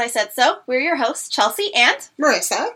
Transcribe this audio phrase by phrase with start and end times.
[0.00, 0.60] I Said So.
[0.66, 2.70] We're your hosts, Chelsea and Marissa.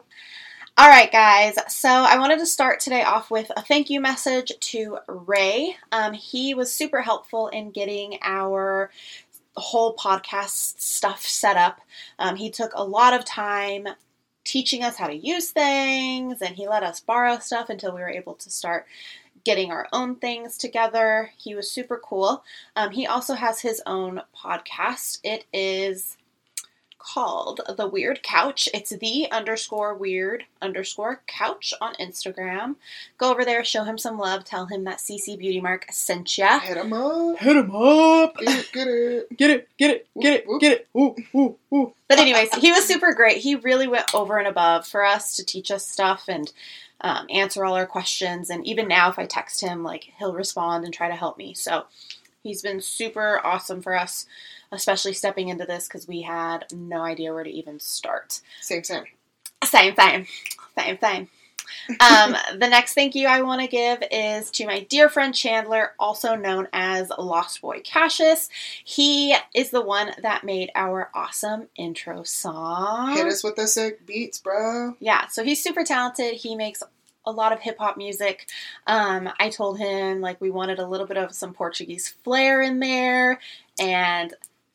[0.77, 1.57] All right, guys.
[1.69, 5.77] So I wanted to start today off with a thank you message to Ray.
[5.91, 8.91] Um, he was super helpful in getting our
[9.57, 11.81] whole podcast stuff set up.
[12.19, 13.89] Um, he took a lot of time
[14.45, 18.11] teaching us how to use things, and he let us borrow stuff until we were
[18.11, 18.85] able to start
[19.45, 21.31] getting our own things together.
[21.39, 22.45] He was super cool.
[22.77, 25.21] Um, he also has his own podcast.
[25.23, 26.19] It is
[27.05, 28.69] called The Weird Couch.
[28.73, 32.77] It's the underscore weird underscore couch on Instagram.
[33.19, 36.59] Go over there, show him some love, tell him that CC Beauty Mark sent ya.
[36.61, 37.39] Hit him up.
[37.39, 38.37] Hit him up.
[38.37, 39.37] Get it, get it.
[39.37, 40.89] Get it, get it, get it, get it.
[40.97, 41.93] Ooh, ooh, ooh.
[42.09, 43.39] But anyways, he was super great.
[43.39, 46.53] He really went over and above for us to teach us stuff and
[47.01, 48.51] um, answer all our questions.
[48.51, 51.55] And even now, if I text him, like he'll respond and try to help me.
[51.55, 51.85] So
[52.43, 54.27] he's been super awesome for us,
[54.75, 58.41] especially stepping into this because we had no idea where to even start.
[58.61, 59.05] Same, same.
[59.65, 60.27] Same, same,
[60.77, 61.29] same, same.
[62.01, 65.93] Um, the next thank you I want to give is to my dear friend Chandler,
[65.99, 68.49] also known as Lost Boy Cassius.
[68.85, 73.17] He is the one that made our awesome intro song.
[73.17, 74.97] Hit us with the sick beats, bro.
[75.01, 76.35] Yeah, so he's super talented.
[76.35, 76.83] He makes
[77.27, 78.47] a lot of hip hop music.
[78.87, 82.81] Um, I told him like we wanted a little bit of some Portuguese flair in
[82.81, 83.41] there
[83.79, 84.35] and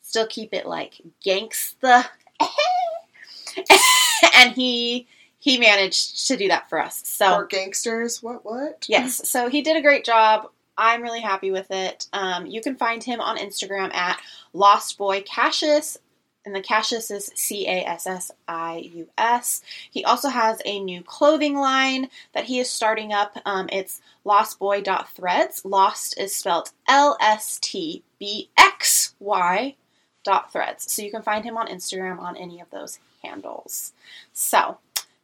[0.10, 2.06] still keep it like gangsta.
[4.36, 5.08] and he
[5.38, 7.02] he managed to do that for us.
[7.06, 8.22] So Or gangsters.
[8.22, 8.86] What, what?
[8.90, 10.50] Yes, so he did a great job.
[10.78, 12.08] I'm really happy with it.
[12.12, 14.20] Um, you can find him on Instagram at
[14.54, 15.98] Lost Boy Cassius,
[16.46, 19.62] and the Cassius is C A S S I U S.
[19.92, 23.38] He also has a new clothing line that he is starting up.
[23.46, 25.66] Um, it's lostboy.threads.
[25.66, 29.76] Lost is spelled L S T B X Y
[30.24, 30.92] dot threads.
[30.92, 33.94] So you can find him on Instagram on any of those handles.
[34.34, 34.78] So,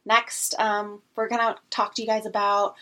[0.04, 2.76] next, um, we're going to talk to you guys about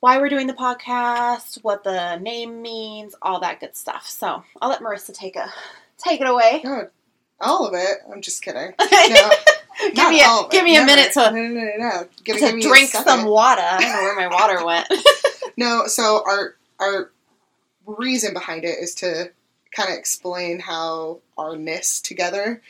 [0.00, 4.06] why we're doing the podcast, what the name means, all that good stuff.
[4.06, 5.52] So I'll let Marissa take a
[5.96, 6.60] take it away.
[6.62, 6.90] God,
[7.40, 7.98] all of it.
[8.12, 8.74] I'm just kidding.
[9.80, 12.08] No, give me a give me a minute to, No, no, no, no.
[12.24, 13.62] Gonna give drink some water.
[13.62, 14.88] I don't know where my water went.
[15.56, 17.10] No, so our our
[17.86, 19.30] reason behind it is to
[19.72, 22.60] kind of explain how our ness together,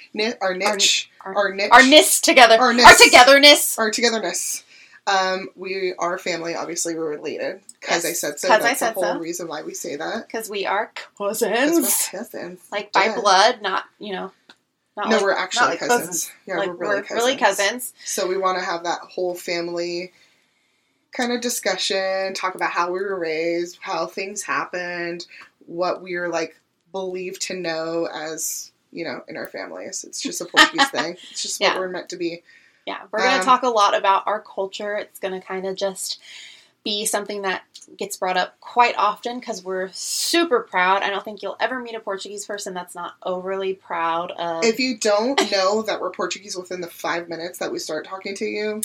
[0.41, 2.55] our niche, our- our, niche, Our ness together.
[2.59, 3.79] Our Our, togetherness.
[3.79, 4.65] our togetherness.
[5.07, 6.55] Um, we are family.
[6.55, 8.49] Obviously, we're related because I Yes, said so.
[8.49, 9.19] 'cause I That's said the whole so.
[9.19, 10.27] reason why we say that.
[10.27, 12.09] Because we are 'Cause cousins.
[12.13, 12.61] we're cousins.
[12.71, 13.15] Like by Yeah.
[13.21, 14.33] blood, not you know.
[14.99, 16.31] Not No, like, we're actually like cousins.
[16.45, 17.17] Yeah, like we're really cousins.
[17.21, 17.93] really cousins.
[18.05, 20.13] So we want to have that whole family
[21.13, 25.25] kind of discussion, talk about how we were raised, how things happened,
[25.67, 26.57] what we are like
[26.93, 30.05] believed to know as you know in our families.
[30.05, 31.17] It's just a Portuguese thing.
[31.31, 31.79] It's just what Yeah.
[31.79, 32.43] we're meant to be.
[32.87, 34.97] Yeah, we're going to Um, talk a lot about our culture.
[34.97, 36.21] It's going to kind of just
[36.85, 37.63] be something that
[37.99, 41.03] gets brought up quite often because we're super proud.
[41.03, 44.65] I don't think you'll ever meet a Portuguese person that's not overly proud of.
[44.65, 48.35] If you don't know that we're Portuguese within the five minutes that we start talking
[48.37, 48.81] to you,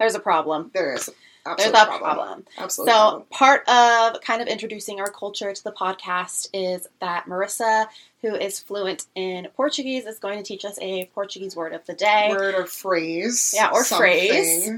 [0.00, 0.70] there's a problem.
[0.74, 1.08] there is
[1.44, 2.00] There's a problem.
[2.00, 2.44] problem.
[2.58, 2.92] Absolutely.
[2.92, 3.24] So, problem.
[3.30, 7.86] part of kind of introducing our culture to the podcast is that Marissa,
[8.22, 11.94] who is fluent in Portuguese, is going to teach us a Portuguese word of the
[11.94, 12.28] day.
[12.30, 13.52] word or phrase.
[13.54, 14.28] Yeah, or something.
[14.28, 14.70] phrase.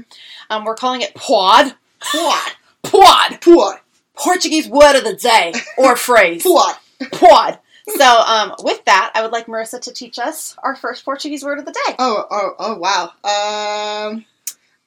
[0.49, 1.73] Um, we're calling it pod.
[2.01, 2.55] Puat.
[2.83, 3.41] Pod.
[3.41, 3.79] Puat.
[4.15, 6.43] Portuguese word of the day or phrase.
[6.43, 6.77] Puat.
[7.11, 7.59] Pod.
[7.95, 11.59] So, um, with that, I would like Marissa to teach us our first Portuguese word
[11.59, 11.95] of the day.
[11.97, 14.09] Oh, oh, oh, wow.
[14.11, 14.25] Um,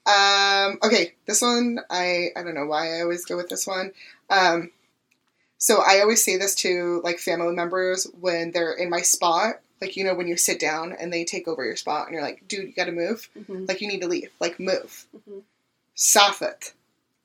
[0.07, 3.93] um, okay, this one, I, I don't know why I always go with this one.
[4.29, 4.71] Um,
[5.59, 9.57] so I always say this to, like, family members when they're in my spot.
[9.81, 12.23] Like, you know, when you sit down and they take over your spot and you're
[12.23, 13.29] like, dude, you gotta move.
[13.39, 13.67] Mm-hmm.
[13.67, 14.31] Like, you need to leave.
[14.41, 15.07] Like, move.
[15.17, 15.43] Mhm.
[15.97, 16.73] Safet.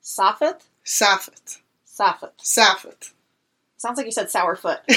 [0.02, 0.62] Safet?
[0.84, 1.58] Safet.
[1.86, 2.32] Safet.
[2.42, 3.12] Safet.
[3.78, 4.80] Sounds like you said sourfoot.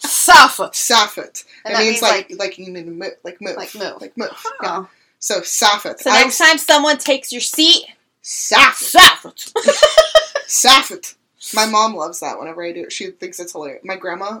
[0.00, 0.72] Safet.
[0.72, 1.44] Safet.
[1.64, 3.12] And it that means, means like, like, you need to move.
[3.24, 3.56] Like, move.
[3.56, 4.00] Like move.
[4.00, 4.30] Like, move.
[4.32, 4.54] Oh.
[4.62, 4.84] Yeah.
[5.20, 6.00] So, Safet.
[6.00, 7.84] So next time someone takes your seat,
[8.22, 8.72] Safet.
[8.82, 9.52] Safet.
[10.48, 11.14] Safet.
[11.54, 12.92] My mom loves that whenever I do it.
[12.92, 13.84] She thinks it's hilarious.
[13.84, 14.40] My grandma,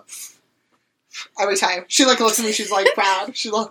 [1.40, 3.36] every time she like looks at me, she's like proud.
[3.36, 3.68] She like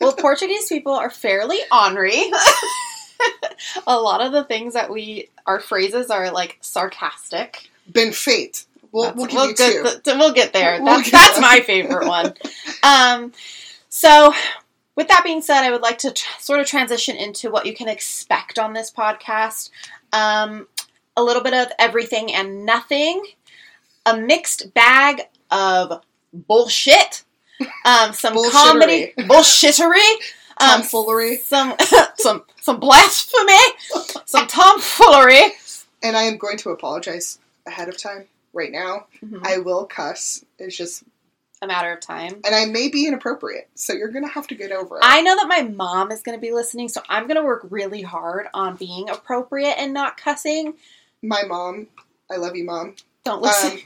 [0.00, 2.24] well, Portuguese people are fairly ornery.
[3.86, 7.70] a lot of the things that we, our phrases are like sarcastic.
[7.92, 8.66] been fate.
[8.90, 10.00] We'll, That's- we'll give we'll you get two.
[10.10, 10.82] th- we'll get there.
[10.82, 12.34] We'll That's, get that's my favorite one.
[12.82, 13.32] Um,
[13.88, 14.34] so,
[14.96, 17.74] with that being said, I would like to tr- sort of transition into what you
[17.74, 19.70] can expect on this podcast.
[20.12, 20.66] Um,
[21.16, 23.22] a little bit of everything and nothing,
[24.06, 26.02] a mixed bag of
[26.32, 27.24] bullshit,
[27.84, 28.50] um, some Bullshittery.
[28.52, 30.10] comedy bullshittery,
[30.58, 31.36] um, Tomfoolery.
[31.38, 31.74] some
[32.18, 33.58] some some blasphemy,
[34.24, 35.52] some tomfoolery.
[36.02, 39.06] And I am going to apologize ahead of time right now.
[39.24, 39.40] Mhm.
[39.46, 40.44] I will cuss.
[40.58, 41.04] It's just,
[41.62, 42.40] A matter of time.
[42.44, 45.00] and I may be inappropriate, so you're gonna have to get over it.
[45.04, 47.64] I know that my mom is going to be listening, so I'm going to work
[47.70, 50.74] really hard on being appropriate and not cussing.
[51.22, 51.86] My mom,
[52.28, 52.96] I love you, mom.
[53.24, 53.72] Don't listen.
[53.74, 53.78] Um,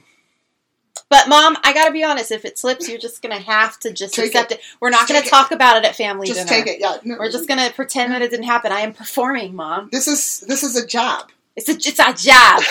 [1.10, 2.32] but mom, I got to be honest.
[2.32, 4.60] If it slips, you're just going to have to just accept it.
[4.80, 5.38] We're not Just going take to it.
[5.38, 6.62] talk about it at family just dinner.
[6.62, 6.80] take it.
[6.80, 6.96] Yeah.
[7.04, 8.72] No, We're just going to pretend that it didn't happen.
[8.72, 9.90] I am performing, mom.
[9.92, 11.30] This is this is a job.
[11.56, 12.62] It's a it's our job.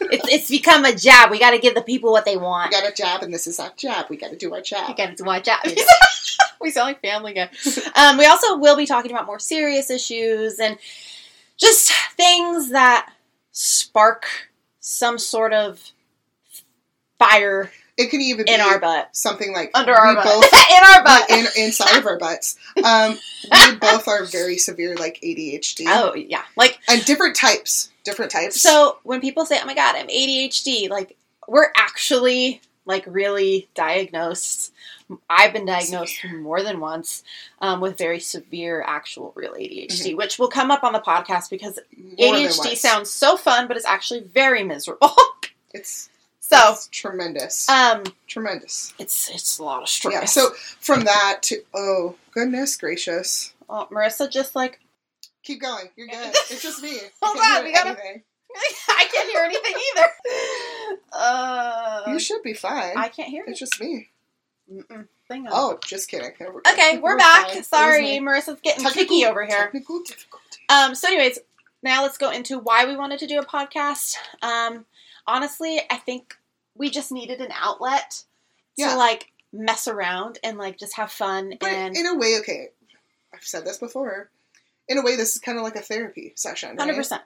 [0.00, 1.30] it's it's become a job.
[1.30, 2.70] We got to give the people what they want.
[2.70, 4.06] We got a job, and this is our job.
[4.08, 4.88] We got to do our job.
[4.88, 5.58] We got to do our job.
[6.60, 7.50] we sound like Family Guy.
[7.96, 10.78] Um, we also will be talking about more serious issues and
[11.56, 13.12] just things that
[13.52, 14.26] spark
[14.80, 15.92] some sort of
[17.18, 20.84] fire It could even in be our butt, something like under our butt, both in
[20.84, 21.30] our butt.
[21.30, 22.56] in, inside of our butts.
[22.82, 23.18] Um,
[23.52, 27.90] we both are very severe, like ADHD, oh yeah, like and different types.
[28.02, 28.60] Different types.
[28.60, 31.16] so when people say, "Oh my god, I'm ADHD," like
[31.46, 34.72] we're actually like really diagnosed.
[35.28, 37.24] I've been diagnosed more than once
[37.60, 41.80] um, with very severe, actual, real ADHD, which will come up on the podcast because
[42.18, 42.24] Mm-hmm.
[42.24, 45.14] More ADHD sounds so fun, but it's actually very miserable.
[45.72, 46.08] It's
[46.40, 48.92] so, it's tremendous, um, tremendous.
[48.98, 50.12] it's it's a lot of stress.
[50.14, 50.24] Yeah.
[50.24, 50.50] So
[50.80, 54.80] from that to oh goodness gracious, oh, Marissa just like
[55.44, 55.86] keep going.
[55.96, 56.34] You're good.
[56.50, 56.98] It's just me.
[57.22, 58.22] Hold on, we gotta- anything.
[58.88, 60.06] I can't hear anything either.
[61.12, 62.96] Uh, You should be fine.
[62.96, 63.64] I can't hear it's it.
[63.64, 64.08] just me.
[64.72, 65.06] Mm-mm.
[65.28, 65.52] Thing on.
[65.52, 66.28] Oh, just kidding.
[66.30, 67.18] Okay, we're, Okay, we're, fine.
[67.18, 67.54] back.
[67.54, 68.18] Was Sorry.
[68.18, 69.56] Marissa's getting Technical- picky over here.
[69.64, 70.58] Technical difficulty.
[70.68, 71.38] Um, so, anyways,
[71.82, 74.16] now let's go into why we wanted to do a podcast.
[74.42, 74.84] Um,
[75.26, 76.34] honestly, I think
[76.74, 78.24] we just needed an outlet
[78.76, 78.90] Yeah.
[78.92, 82.68] to like mess around and like just have fun But and in a way, okay,
[83.34, 84.30] I've said this before.
[84.88, 86.80] In a way, this is kind of like a therapy session, right?
[86.80, 87.22] hundred percent.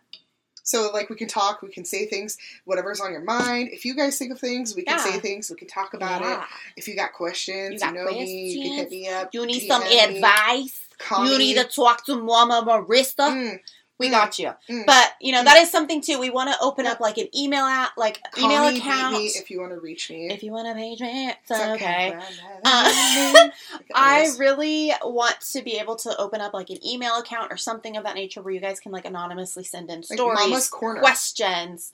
[0.66, 3.68] So, like, we can talk, we can say things, whatever's on your mind.
[3.70, 5.04] If you guys think of things, we can Yeah.
[5.04, 6.38] say things, we can talk about it.
[6.78, 9.28] If you got questions, You you, got know me, you can hit me up.
[9.34, 10.88] You need DM some advice.
[11.18, 11.38] You me.
[11.38, 13.28] need to talk to Mama Marissa.
[13.30, 13.60] Mm,
[13.98, 14.52] we mm, got you.
[14.68, 14.86] mm.
[14.86, 15.44] But you know Mm.
[15.44, 16.18] that is something too.
[16.18, 19.14] We want to open up like an email app, like call email me, account.
[19.14, 20.28] me if you want to reach me.
[20.30, 22.16] If you want to page me, it's It's okay.
[22.16, 22.20] Uh,
[22.64, 23.50] Uh,
[23.94, 27.96] I really want to be able to open up like an email account or something
[27.96, 31.92] of that nature where you guys can like anonymously send in like stories, Mama's questions.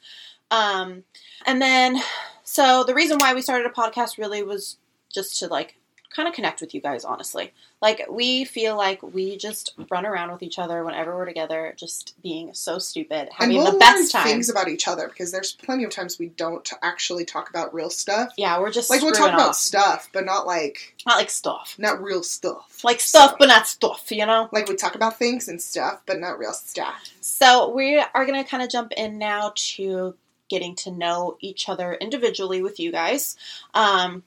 [0.50, 1.04] Um,
[1.46, 2.00] and then,
[2.44, 4.76] so the reason why we started a podcast really was
[5.12, 5.76] just to like
[6.14, 7.52] kind of connect with you guys, honestly.
[7.80, 12.20] Like, we feel like we just run around with each other whenever we're together, just
[12.22, 14.24] being so stupid, having we'll the best time.
[14.24, 17.90] things about each other because there's plenty of times we don't actually talk about real
[17.90, 18.32] stuff.
[18.36, 21.76] yeah, we're just Like we'll talk screwing about stuff, but not like not like stuff,
[21.78, 22.80] not real stuff.
[22.84, 24.10] like stuff, So- but not stuff.
[24.10, 24.48] You know.
[24.52, 26.94] Like we talk about things and stuff, but not real stuff.
[27.20, 30.14] So we are going to kind of jump in now to
[30.48, 33.36] getting to know each other individually with you guys.
[33.72, 34.24] Um,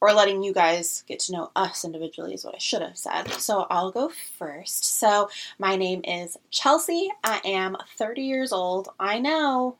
[0.00, 3.30] or letting you guys get to know us individually is what I should have said.
[3.32, 4.98] So I'll go first.
[4.98, 5.28] So
[5.58, 7.10] my name is Chelsea.
[7.22, 8.88] I am 30 years old.
[8.98, 9.76] I know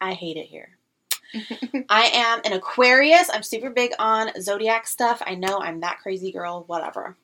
[0.00, 0.70] I hate it here.
[1.88, 3.30] I am an Aquarius.
[3.32, 5.22] I'm super big on zodiac stuff.
[5.24, 7.16] I know I'm that crazy girl, whatever.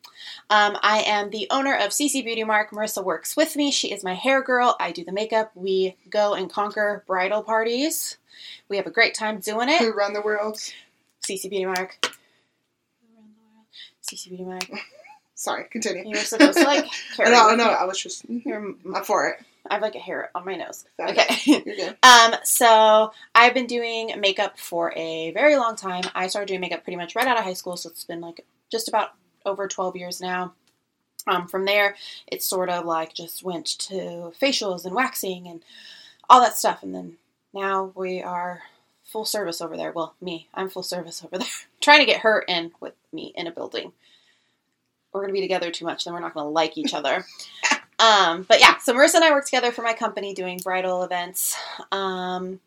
[0.48, 2.70] Um, I am the owner of CC Beauty Mark.
[2.70, 3.70] Marissa works with me.
[3.70, 4.76] She is my hair girl.
[4.80, 5.50] I do the makeup.
[5.54, 8.16] We go and conquer bridal parties.
[8.68, 9.80] We have a great time doing it.
[9.80, 10.58] Who run the world?
[11.28, 11.98] CC Beauty Mark.
[14.02, 14.64] CC Beauty Mark.
[15.34, 16.04] Sorry, continue.
[16.04, 17.30] You were supposed to like carry.
[17.30, 19.44] no, no, I was just You're, I'm for it.
[19.70, 20.86] I have like a hair on my nose.
[20.98, 21.26] Okay.
[21.44, 21.96] You're good.
[22.02, 26.04] Um, so I've been doing makeup for a very long time.
[26.14, 28.44] I started doing makeup pretty much right out of high school, so it's been like
[28.72, 29.10] just about
[29.44, 30.54] over 12 years now.
[31.26, 31.94] Um, from there,
[32.26, 35.62] it sort of like just went to facials and waxing and
[36.30, 36.82] all that stuff.
[36.82, 37.16] And then
[37.52, 38.62] now we are
[39.10, 39.90] full service over there.
[39.92, 41.48] Well, me, I'm full service over there.
[41.80, 43.92] Trying to get her in with me in a building.
[45.12, 47.24] We're going to be together too much, then we're not going to like each other.
[48.00, 51.56] Um, but yeah, so Marissa and I work together for my company doing bridal events.
[51.90, 52.60] Um,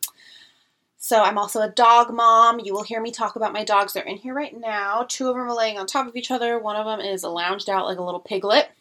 [0.98, 2.60] so I'm also a dog mom.
[2.60, 3.94] You will hear me talk about my dogs.
[3.94, 5.06] They're in here right now.
[5.08, 6.60] Two of them are laying on top of each other.
[6.60, 8.72] One of them is lounged out like a little piglet.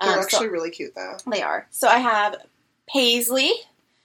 [0.00, 1.16] They're Um, so- actually really cute though.
[1.28, 1.66] they are.
[1.72, 2.36] So I have
[2.88, 3.50] Paisley.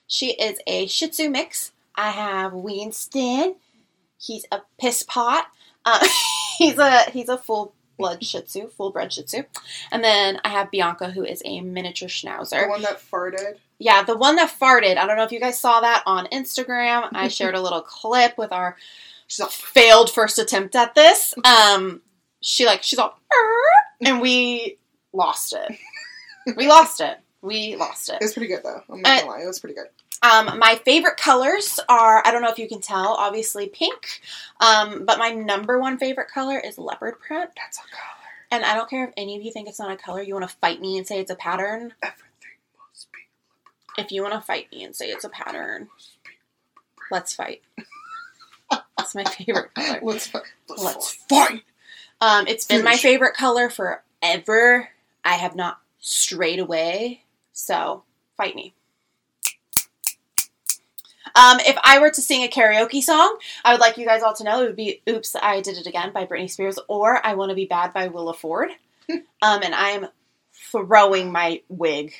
[0.07, 1.71] She is a Shih Tzu mix.
[1.99, 3.55] I have Winston.
[4.17, 5.47] He's a piss pot.
[5.85, 6.05] Uh,
[6.57, 9.43] he's a he's a full blood Shih Tzu, full bred Shih Tzu.
[9.91, 12.61] And then I have Bianca, who is a miniature Schnauzer.
[12.63, 13.57] The one that farted.
[13.79, 14.97] Yeah, the one that farted.
[14.97, 17.09] I don't know if you guys saw that on Instagram.
[17.11, 18.77] I shared a little clip with our
[19.27, 21.33] She's all, failed first attempt at this.
[21.43, 22.01] Um,
[22.41, 23.19] she like she's all,
[24.03, 24.77] and we
[25.13, 25.77] lost it.
[26.55, 27.19] We lost it.
[27.41, 28.21] We lost it it.
[28.21, 28.81] was pretty good though.
[28.89, 29.85] I'm not Uh, gonna lie, it was pretty good.
[30.21, 34.21] Um, my favorite colors are I don't know if you can tell, obviously pink.
[34.59, 37.51] Um, but my number one favorite color is leopard print.
[37.55, 38.03] That's a color.
[38.51, 40.21] And I don't care if any of you think it's not a color.
[40.21, 41.93] You want to fight me and say it's a pattern.
[42.03, 42.57] Everything
[42.89, 43.19] must be.
[43.97, 44.05] Leopard.
[44.05, 45.87] If you want to fight me and say it's a pattern,
[47.11, 47.61] let's fight.
[48.97, 49.99] That's my favorite color.
[50.03, 50.43] Let's fight.
[50.67, 51.47] Let's, Let's fight.
[51.49, 51.63] fight.
[52.21, 54.89] Um, it's been my favorite color forever.
[55.23, 57.23] I have not strayed away.
[57.53, 58.03] So
[58.35, 58.73] fight me.
[61.35, 64.33] Um, if I were to sing a karaoke song, I would like you guys all
[64.35, 67.35] to know it would be "Oops, I Did It Again" by Britney Spears or "I
[67.35, 68.69] Want to Be Bad" by Willa Ford.
[69.09, 70.07] um, and I am
[70.71, 72.13] throwing my wig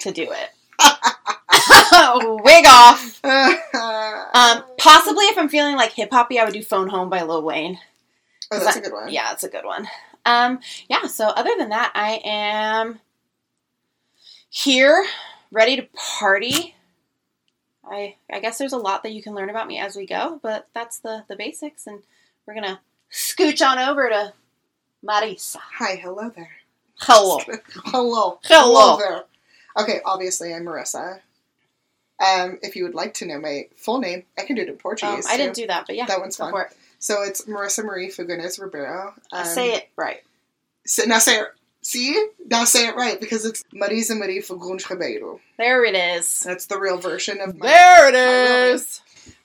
[0.00, 0.50] to do it.
[2.44, 3.20] wig off.
[3.24, 7.42] Um, possibly if I'm feeling like hip hoppy, I would do "Phone Home" by Lil
[7.42, 7.78] Wayne.
[8.50, 9.12] oh, that's a good one.
[9.12, 9.88] Yeah, it's a good one.
[10.24, 13.00] Um, yeah, so other than that, I am
[14.48, 15.04] here,
[15.50, 16.74] ready to party.
[17.84, 20.38] I I guess there's a lot that you can learn about me as we go,
[20.42, 22.00] but that's the the basics, and
[22.46, 22.80] we're gonna
[23.12, 24.32] scooch on over to
[25.04, 25.56] Marisa.
[25.78, 26.50] Hi, hello there.
[27.00, 27.38] Hello.
[27.86, 28.38] hello.
[28.44, 28.96] Hello.
[28.98, 29.24] there.
[29.78, 31.20] Okay, obviously I'm Marissa.
[32.20, 34.72] Um, if you would like to know my full name, I can do it in
[34.74, 35.26] Um, Portuguese.
[35.26, 35.62] I didn't too.
[35.62, 36.52] do that, but yeah, That one's fun.
[36.54, 36.76] it.
[36.98, 39.14] So it's Marissa Marie Fagundes Ribeiro.
[39.32, 40.22] Um, Say it right.
[40.86, 41.48] So now say it.
[41.82, 42.28] See?
[42.46, 45.40] Now say it right because it's Marisa Marie Fagundes Ribeiro.
[45.56, 46.40] There it is.
[46.40, 47.66] That's the real version of my.
[47.66, 49.00] There it is!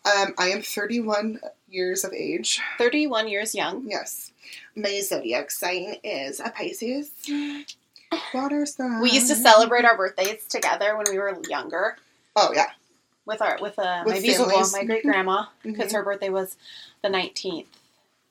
[0.06, 1.39] Um, I am 31
[1.70, 2.60] years of age.
[2.77, 3.86] Thirty-one years young.
[3.88, 4.32] Yes.
[4.75, 7.12] My zodiac sign is a Pisces.
[8.34, 9.01] Water sign.
[9.01, 11.98] We used to celebrate our birthdays together when we were younger.
[12.36, 12.68] Oh yeah.
[13.25, 15.96] with our with uh, With my bisavua, my great grandma, because Mhm.
[15.96, 16.56] her birthday was
[17.01, 17.68] the nineteenth.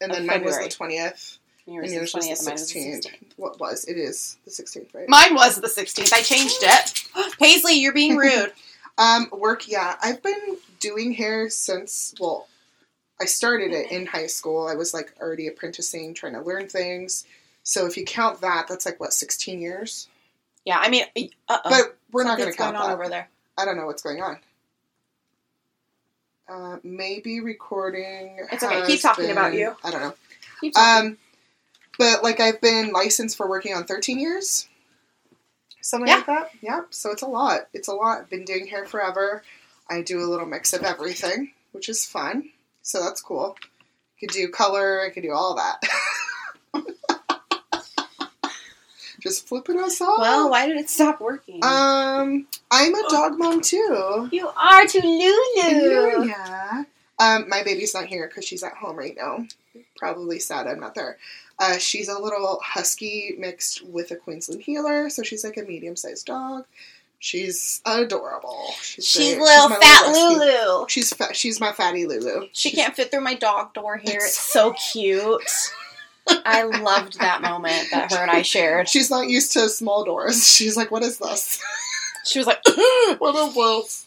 [0.01, 1.75] And then mine was the the 20th.
[1.75, 3.15] Yours And yours was the twentieth, was the 16th.
[3.37, 3.85] What was?
[3.85, 5.09] It is the 16th, right?
[5.09, 6.13] Mine was the sixteenth.
[6.13, 7.05] I changed it.
[7.39, 8.53] Paisley, you're being rude.
[8.99, 9.97] Um, work, yeah.
[10.03, 12.47] I've been doing hair since, well,
[13.21, 14.67] I started it in high school.
[14.69, 17.25] I was like already apprenticing, trying to learn things.
[17.63, 20.09] So if you count that, that's like what, 16 years?
[20.65, 21.05] yeah, I mean,
[21.49, 21.71] uh oh.
[21.71, 22.95] But we're not going to count on that.
[22.95, 23.29] over there.
[23.57, 24.39] I don't know what's going on.
[26.49, 28.39] Uh, maybe recording.
[28.53, 28.87] It's okay.
[28.87, 29.75] Keep talking about you.
[29.83, 30.15] I don't know.
[30.81, 31.19] Um,
[31.99, 34.69] but like I've been licensed for working on 13 years,
[35.81, 36.17] something Yeah.
[36.17, 36.51] like that.
[36.61, 37.69] Yeah, so it's a lot.
[37.73, 38.21] It's a lot.
[38.21, 39.43] I've been doing hair forever.
[39.89, 42.51] I do a little mix of everything, which is fun.
[42.83, 43.57] So that's cool.
[43.63, 45.03] I could do color.
[45.03, 45.83] I could do all that.
[49.21, 50.19] Just flipping us off.
[50.19, 51.65] well, why did it stop working?
[51.65, 54.29] um, I'm a dog mom too.
[54.31, 56.27] you are to Lulu.
[56.27, 56.85] Yeah.
[57.19, 59.47] Um, my baby's not here because she's at home right now.
[59.97, 61.17] Probably sad I'm not there.
[61.59, 65.97] Uh, she's a little husky mixed with a Queensland heeler, so she's like a medium
[65.97, 66.65] sized dog.
[67.21, 68.67] She's adorable.
[68.83, 70.39] She's, She's very- little my fat rescue.
[70.39, 70.87] Lulu.
[70.89, 71.35] She's fat.
[71.37, 72.49] She's my fatty Lulu.
[72.53, 74.17] She She's- can't fit through my dog door here.
[74.17, 75.43] It's It's so cute.
[76.29, 78.89] I loved that moment that her and I shared.
[78.89, 80.47] She's not used to small doors.
[80.55, 81.61] She's like, "What is this?
[82.27, 82.63] She was like,
[83.19, 84.07] what is this?"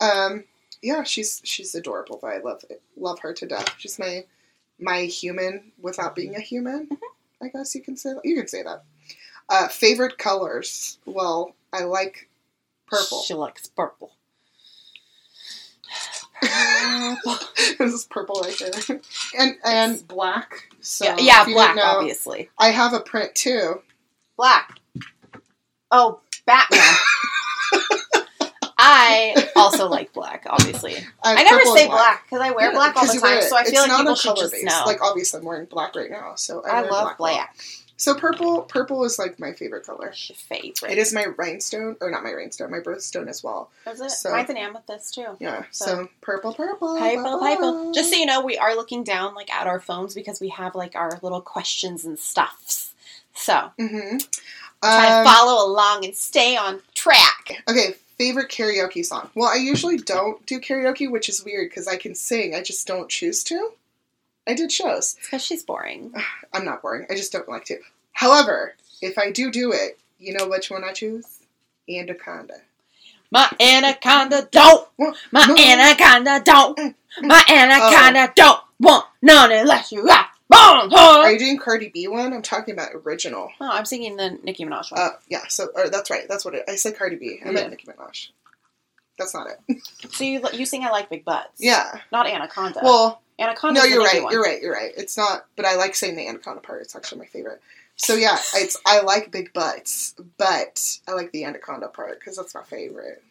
[0.00, 0.44] Um,
[0.80, 2.18] yeah, she's she's adorable.
[2.20, 2.80] Though I love it.
[2.96, 3.74] love her to death.
[3.78, 4.24] She's my
[4.78, 6.88] my human without being a human.
[7.42, 8.24] I guess you can say that.
[8.24, 8.84] You can say that.
[9.48, 10.98] Uh, favorite colors?
[11.04, 12.28] Well, I like
[12.86, 13.22] purple.
[13.22, 14.12] She likes purple.
[16.42, 19.00] this is purple right there,
[19.38, 20.68] and and black.
[20.80, 22.50] So yeah, yeah black, know, obviously.
[22.58, 23.82] I have a print too.
[24.36, 24.78] Black.
[25.90, 26.80] Oh, Batman.
[28.96, 30.96] I also like black, obviously.
[31.22, 33.70] I never say black because I wear Yeah, black all the time, so I It's
[33.70, 34.64] feel like not people a should color just base.
[34.64, 34.82] know.
[34.86, 37.18] Like obviously, I'm wearing black right now, so I, I love black.
[37.18, 37.56] black.
[37.96, 40.08] So purple, purple is like my favorite color.
[40.08, 40.90] It's favorite.
[40.92, 43.70] It is my rhinestone, or not my rhinestone, my birthstone as well.
[43.86, 44.10] Is it?
[44.10, 45.36] so- Mine's an amethyst too.
[45.38, 45.62] Yeah.
[45.70, 47.92] So- So, purple, purple, Purple, purple.
[47.92, 50.74] Just so you know, we are looking down like at our phones because we have
[50.74, 52.92] like our little questions and stuffs.
[53.32, 54.18] So Mm-hmm.
[54.82, 57.62] try Um, to follow along and stay on track.
[57.68, 59.30] okay, favorite karaoke song.
[59.34, 62.54] Well, I usually don't do karaoke, which is weird because I can sing.
[62.54, 63.72] I just don't choose to.
[64.46, 65.16] I did shows.
[65.22, 66.14] Because she's boring.
[66.52, 67.06] I'm not boring.
[67.10, 67.78] I just don't like to.
[68.12, 71.40] However, if I do do it, you know which one I choose?
[71.88, 72.54] Anaconda.
[73.30, 74.88] My anaconda don't.
[74.98, 75.56] My No.
[75.56, 76.78] anaconda don't.
[76.78, 76.94] Mm.
[77.22, 78.32] My anaconda oh.
[78.36, 80.92] don't want none unless you got bone.
[80.96, 82.32] Are you doing Cardi B one?
[82.32, 83.50] I'm talking about original.
[83.60, 85.00] Oh, I'm singing the Nicki Minaj one.
[85.00, 85.42] Uh, yeah.
[85.48, 86.26] So, or that's right.
[86.28, 86.96] That's what it, I said.
[86.96, 87.40] Cardi B.
[87.42, 87.52] I Yeah.
[87.52, 88.28] meant Nicki Minaj.
[89.18, 89.78] That's not it.
[90.12, 91.60] So you you sing I like big butts.
[91.60, 92.00] Yeah.
[92.12, 92.80] Not anaconda.
[92.82, 93.80] Well, anaconda.
[93.80, 94.22] no, you're right.
[94.30, 94.60] You're right.
[94.60, 94.92] You're right.
[94.96, 96.82] It's not, but I like saying the anaconda part.
[96.82, 97.60] It's actually my favorite.
[97.96, 102.54] So yeah, it's I like big butts, but I like the anaconda part because that's
[102.54, 103.22] my favorite.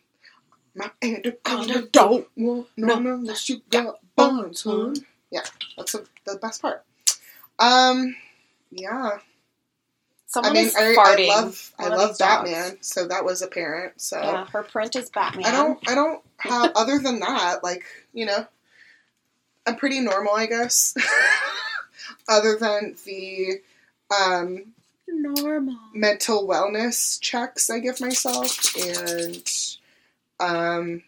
[0.73, 4.93] My anaconda don't want none unless you got buns, huh?
[5.31, 5.41] Yeah,
[5.77, 6.83] that's the the best part.
[7.63, 8.15] Um,
[8.71, 9.17] yeah.
[10.27, 11.29] Someone I mean, is I, farting.
[11.29, 12.49] I love I love these dogs.
[12.49, 14.01] Batman, so that was apparent.
[14.01, 15.45] So Yeah, her print is Batman.
[15.45, 18.47] I don't I don't have other than that, like, you know,
[19.67, 20.95] I'm pretty normal, I guess.
[22.27, 23.61] other than the
[24.09, 24.73] um
[25.07, 25.77] normal.
[25.93, 29.47] mental wellness checks I give myself and
[30.39, 31.03] um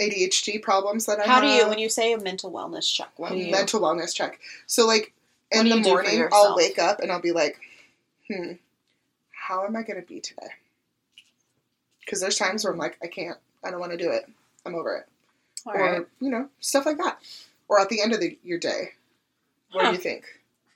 [0.00, 1.42] ADHD problems that I How have.
[1.42, 3.10] How do you when you say a mental wellness check?
[3.16, 3.50] What do you?
[3.50, 4.38] mental wellness check.
[4.66, 5.15] So like What
[5.52, 6.28] in the you do for morning?
[6.32, 7.58] I'll wake up and I'll be like,
[8.28, 8.52] hmm,
[9.30, 10.48] how am I gonna be today?
[12.00, 14.26] Because there's times where I'm like, I can't, I don't want to do it.
[14.64, 15.06] I'm over it.
[15.66, 16.06] All or right.
[16.20, 17.18] you know, stuff like that.
[17.68, 18.90] Or at the end of the, your day,
[19.72, 19.90] what Huh.
[19.90, 20.24] do you think?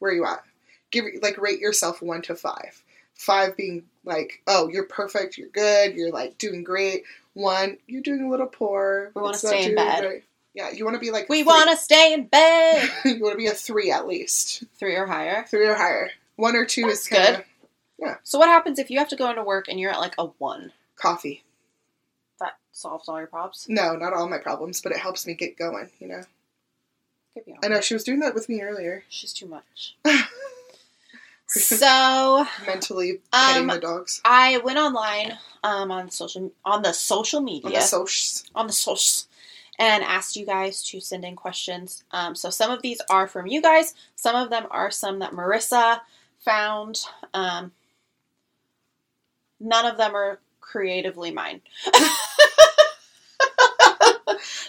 [0.01, 0.43] Where are you at?
[0.91, 2.83] Give like rate yourself one to five.
[3.15, 7.05] Five being like, oh, you're perfect, you're good, you're like doing great.
[7.35, 9.13] One, you're doing a little poor.
[9.15, 10.03] We wanna stay in bed.
[10.03, 10.25] great.
[10.55, 12.91] Yeah, you want to be like We want to stay in bed.
[13.05, 15.45] you want to be a three at least, Three or higher.
[15.49, 16.11] three or higher.
[16.37, 17.45] One or two That's is kind
[18.03, 20.15] of So what happens if you have to go into work and you're at like
[20.19, 20.73] a one?
[20.97, 21.45] coffee.
[22.41, 23.67] That solves all your problems.
[23.69, 25.89] No, not all my problems, but it helps me get going.
[26.01, 26.23] You know,
[27.63, 29.97] I know she was doing that with me earlier, She's too much.
[31.47, 37.41] so mentally petting Um, the dogs I went online um, on social on the social
[37.41, 38.45] media on the socials.
[38.55, 39.27] on the socials
[39.81, 42.05] and asked you guys to send in questions.
[42.13, 43.95] Um, so some of these are from you guys.
[44.15, 46.01] Some of them are some that Marissa
[46.39, 47.01] found.
[47.33, 47.73] Um,
[49.59, 51.63] none of them are creatively mine.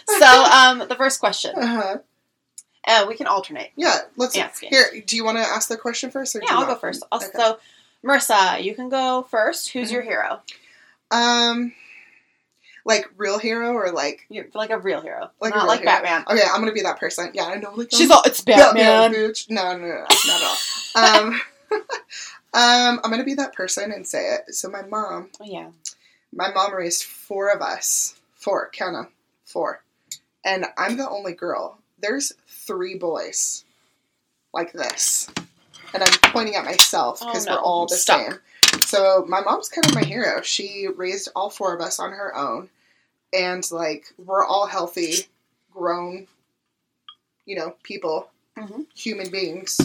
[0.06, 1.54] so um, the first question.
[1.56, 1.98] Uh-huh.
[2.88, 3.70] Uh, we can alternate.
[3.76, 4.86] Yeah, let's Ask here.
[5.06, 7.04] Do you want to ask the question first, or do Yeah, I'll go first.
[7.12, 7.30] I'll, Okay.
[7.36, 7.58] So,
[8.02, 9.68] Marissa, you can go first.
[9.68, 10.40] Who's your hero?
[11.10, 11.74] Um,
[12.84, 15.92] like real hero or like You're like a real hero, like not real like hero?
[15.92, 16.24] Batman.
[16.30, 17.30] Okay, I'm gonna be that person.
[17.34, 17.72] Yeah, I know.
[17.74, 19.14] Like She's all it's Batman, Batman.
[19.30, 19.50] bitch.
[19.50, 21.22] No, no, no, no, not at all.
[21.24, 21.40] um,
[22.54, 24.54] um, I'm gonna be that person and say it.
[24.54, 25.70] So my mom, Oh, yeah.
[26.32, 28.14] my mom raised four of us.
[28.34, 29.08] Four, count 'em.
[29.44, 29.82] Four,
[30.44, 31.78] and I'm the only girl.
[32.00, 33.64] There's three boys,
[34.52, 35.28] like this,
[35.94, 37.52] and I'm pointing at myself Oh, because no.
[37.54, 38.20] we're all the stuck.
[38.30, 38.40] same.
[38.92, 40.42] So my mom's kind of my hero.
[40.42, 42.68] She raised all four of us on her own,
[43.32, 45.14] and like we're all healthy,
[45.72, 46.26] grown,
[47.46, 48.28] you know, people,
[48.58, 48.84] Mhm.
[48.94, 49.80] human beings,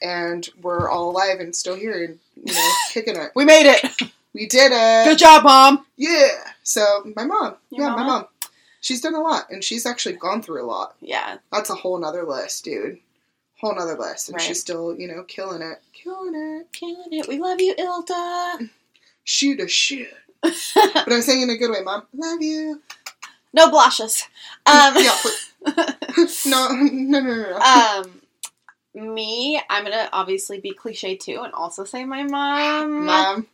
[0.00, 3.32] and we're all alive and still here, and you know, kicking it.
[3.34, 3.84] We made it.
[4.32, 5.06] We did it.
[5.10, 5.84] Good job, mom.
[5.96, 6.52] Yeah.
[6.62, 8.26] So my mom, Your yeah, my mom,
[8.80, 10.94] she's done a lot, and she's actually gone through a lot.
[11.00, 11.38] Yeah.
[11.50, 13.00] That's a whole nother list, dude.
[13.60, 14.42] Whole nother list, and Right.
[14.46, 16.72] she's still, you know, killing it, killing it.
[16.72, 17.28] Killing it.
[17.28, 18.70] We love you, Ilda.
[19.24, 20.14] Shoot a shit.
[20.42, 22.04] But I'm saying in a good way, mom.
[22.14, 22.80] Love you.
[23.52, 24.24] no blushes.
[24.66, 25.16] Um, yeah.
[26.46, 27.50] No, no, no, no.
[27.50, 27.56] no.
[27.58, 28.20] um,
[29.14, 33.04] me, I'm gonna obviously be cliche too, and also say my mom.
[33.06, 33.46] mom.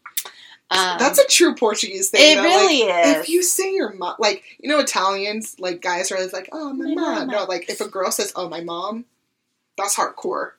[0.70, 2.20] Um, That's a true Portuguese thing.
[2.22, 2.42] it though.
[2.42, 3.16] really like, is.
[3.22, 6.72] If you say your mom, like you know, Italians, like guys are always like, "Oh,
[6.72, 7.32] my, My mom." mama.
[7.32, 9.04] No, like if a girl says, "Oh, my mom,"
[9.76, 10.52] that's hardcore.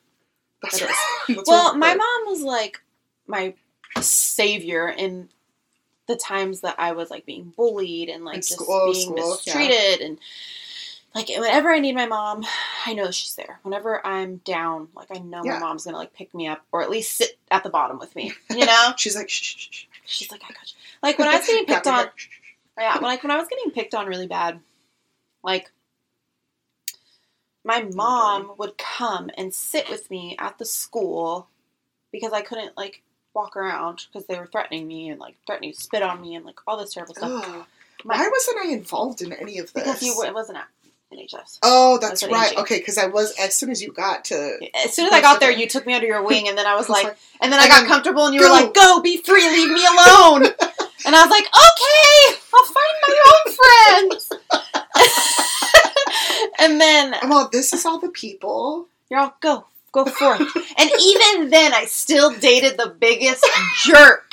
[0.62, 0.80] That's,
[1.28, 1.78] that's well, hardcore.
[1.78, 2.80] my mom was like
[3.26, 3.54] my
[4.00, 5.28] savior in
[6.06, 9.30] the times that I was like being bullied and like In just school- being school,
[9.44, 10.18] mistreated and
[11.14, 12.44] like whenever I need my mom,
[12.86, 13.58] I know she's there.
[13.62, 15.54] Whenever I'm down, like I know Yeah.
[15.54, 18.14] my mom's gonna like pick me up or at least sit at the bottom with
[18.14, 18.32] me.
[18.50, 19.84] You know, She's like, shh, shh, shh.
[20.06, 20.76] she's like I got you.
[21.02, 22.06] Like when I was getting picked on,
[22.78, 24.60] yeah, when, like when I was getting picked on really bad,
[25.42, 25.70] like
[27.68, 31.48] my mom would come and sit with me at the school
[32.10, 33.02] because I couldn't like
[33.34, 36.46] walk around because they were threatening me and like threatening to spit on me and
[36.46, 37.30] like all this terrible stuff.
[37.44, 37.64] Ugh.
[38.04, 39.84] My- Why wasn't I involved in any of this?
[39.84, 40.68] Because you were, it wasn't at
[41.12, 41.58] NHS.
[41.62, 42.56] Oh, that's right.
[42.56, 44.58] Okay, because I was as soon as you got to.
[44.84, 46.74] As soon as I got there, you took me under your wing, and then I
[46.74, 48.46] was I was like, and then I got comfortable, and you go.
[48.48, 50.42] were like, "Go, be free, leave me alone."
[51.06, 54.28] and I was like, "Okay, I'll find my own friends."
[56.58, 57.48] and then I'm all.
[57.50, 58.88] This is all the people.
[59.10, 60.40] you're all go, go forth.
[60.40, 63.46] and even then, I still dated the biggest
[63.84, 64.30] jerk.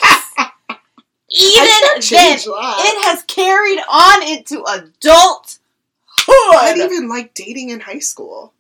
[1.28, 5.60] Even then, it has carried on into adulthood.
[6.30, 8.54] I didn't even like dating in high school.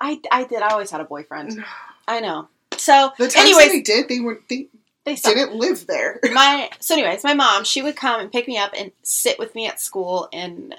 [0.00, 0.62] I, I did.
[0.62, 1.64] I always had a boyfriend.
[2.08, 2.48] I know.
[2.76, 4.68] So, The times anyways, that I did, they were they
[5.04, 6.18] they didn't live there.
[6.32, 9.54] my so anyways my mom she would come and pick me up and sit with
[9.54, 10.74] me at school and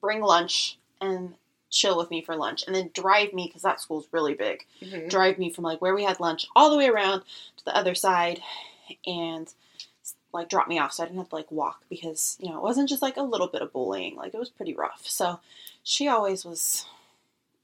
[0.00, 1.34] bring lunch and
[1.70, 5.10] chill with me for lunch and then drive me because that school's really big Mhm.
[5.10, 7.20] drive me from like where we had lunch all the way around
[7.58, 8.40] to the other side
[9.06, 9.52] and
[10.32, 12.62] like drop me off so i didn't have to like walk because you know it
[12.62, 15.40] wasn't just like a little bit of bullying like it was pretty rough so
[15.82, 16.86] she always was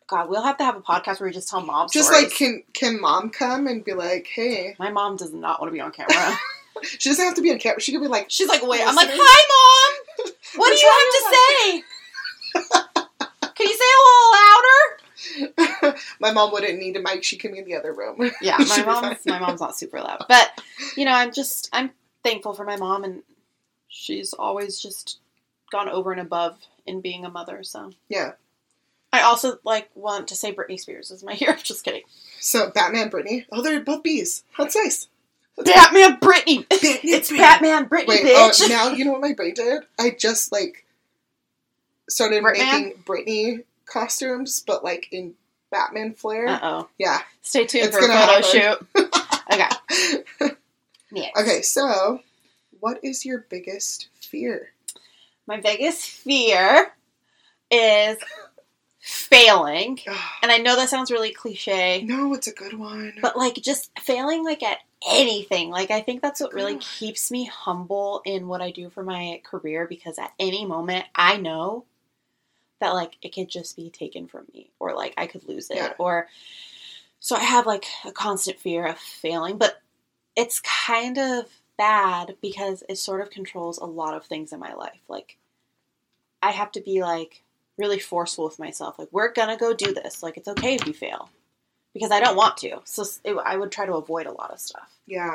[0.06, 2.24] god we'll have to have a podcast where we just tell mom Just stories.
[2.26, 4.76] like, can can mom come and be like, hey?
[4.78, 6.36] my mom does not want to be on camera
[6.82, 7.80] She doesn't have to be on camera.
[7.80, 8.82] She could be like, She's like, wait.
[8.86, 9.94] I'm like, hi,
[10.26, 10.32] mom.
[10.56, 11.82] What do you have to say?
[13.54, 15.02] Can you say a little louder?
[16.20, 17.24] my mom wouldn't need a mic.
[17.24, 18.30] She can be in the other room.
[18.40, 20.50] Yeah, my mom's my mom's not super loud, but
[20.96, 21.90] you know, I'm just I'm
[22.22, 23.22] thankful for my mom, and
[23.88, 25.18] she's always just
[25.70, 27.62] gone over and above in being a mother.
[27.64, 28.32] So Yeah.
[29.12, 31.54] I also like want to say Britney Spears is my hero.
[31.62, 32.02] Just kidding.
[32.40, 33.44] So Batman, Britney.
[33.52, 34.42] Oh, they're both bees.
[34.58, 35.08] That's nice.
[35.56, 36.68] Batman Britney.
[36.68, 37.38] Batman, It's Britney.
[37.38, 39.84] Batman Britney, Wait, uh, now you know what my brain did?
[40.00, 40.84] I just like
[42.08, 42.66] started Britman?
[42.66, 45.34] making Britney costumes, but like in
[45.70, 46.46] Batman flair.
[46.48, 46.88] Uh oh.
[46.98, 47.20] Yeah.
[47.42, 48.42] Stay tuned It's for a photo happen.
[48.96, 49.10] shoot.
[49.52, 50.54] Okay.
[51.12, 51.40] Next.
[51.40, 52.20] okay, so
[52.80, 54.70] what is your biggest fear?
[55.46, 56.92] My biggest fear
[57.70, 58.16] is
[59.00, 59.98] failing.
[60.42, 63.14] And I know that sounds really cliche, no, it's a good one.
[63.22, 65.70] but like just failing like at anything.
[65.70, 69.40] Like I think that's what really keeps me humble in what I do for my
[69.44, 71.84] career because at any moment I know
[72.84, 75.76] that like it could just be taken from me or like I could lose it
[75.76, 75.92] Yeah.
[75.98, 76.28] or
[77.20, 79.80] so I have like a constant fear of failing, but
[80.36, 81.46] it's kind of
[81.78, 85.00] bad because it sort of controls a lot of things in my life.
[85.08, 85.38] Like
[86.42, 87.42] I have to be like
[87.78, 88.98] really forceful with myself.
[88.98, 90.22] Like we're gonna go do this.
[90.22, 91.30] Like it's okay if you fail
[91.94, 92.80] because I don't want to.
[92.84, 94.90] So it, I would try to avoid a lot of stuff.
[95.06, 95.34] yeah,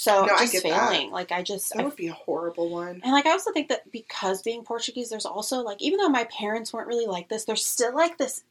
[0.00, 0.92] So No, just get that.
[0.92, 3.02] failing, like I just, that I, would be a horrible one.
[3.04, 6.24] and like I also think that because being Portuguese, there's also like even though my
[6.24, 8.42] parents weren't really like this, there's still like this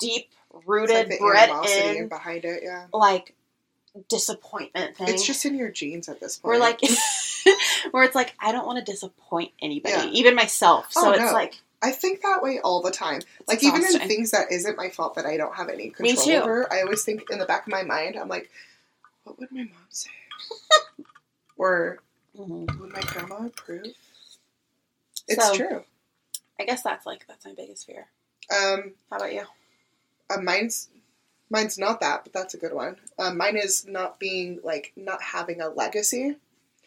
[0.00, 0.30] deep
[0.66, 1.50] rooted, like bred
[1.96, 2.64] in behind it.
[2.64, 3.32] Yeah, like
[4.08, 5.06] disappointment thing.
[5.08, 6.50] it's just in your genes at this point.
[6.50, 6.80] where like
[7.92, 10.06] where it's like I don't want to disappoint anybody, Yeah.
[10.10, 10.86] even myself.
[10.90, 11.32] So Oh, it's no.
[11.32, 13.20] like I think that way all the time.
[13.46, 16.72] Like even in things that isn't my fault that I don't have any control over,
[16.72, 18.50] I always think in the back of my mind, I'm like,
[19.24, 20.10] what would my mom say?
[21.56, 21.98] or
[22.36, 22.78] Mhm.
[22.80, 23.94] would my grandma approve?
[25.28, 25.84] It's So- true.
[26.60, 28.06] I guess that's like that's my biggest fear.
[28.50, 29.46] Um, How about you?
[30.30, 30.88] uh, mine's
[31.50, 32.98] mine's not that, but that's a good one.
[33.18, 36.36] Um, mine is not being like not having a legacy.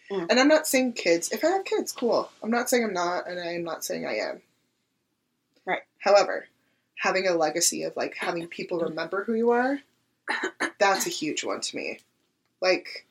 [0.09, 0.27] Mm.
[0.29, 1.31] And I'm not saying kids.
[1.31, 2.31] If I have kids, cool.
[2.41, 4.41] I'm not saying I'm not, and I'm not saying I am.
[5.65, 5.81] Right.
[5.99, 6.47] However,
[6.97, 9.81] having a legacy of like having people remember who you are,
[10.79, 11.99] that's a huge one to me.
[12.61, 13.05] Like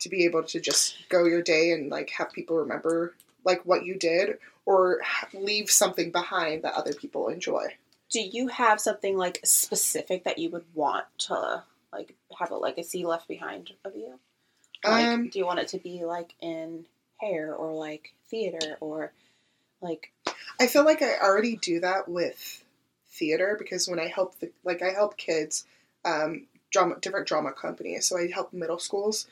[0.00, 3.84] to be able to just go your day and like have people remember like what
[3.84, 5.00] you did or
[5.32, 7.66] leave something behind that other people enjoy.
[8.10, 11.62] Do you have something like specific that you would want to
[11.92, 14.18] like have a legacy left behind of you?
[14.84, 16.86] Like, Um, do you want it to be like in
[17.18, 19.12] hair or like theater or
[19.80, 20.12] like
[20.60, 22.64] I feel like I already do that with
[23.08, 25.64] theater because when I help the like I help kids,
[26.04, 28.06] um, drama different drama companies.
[28.06, 29.26] So I help middle schools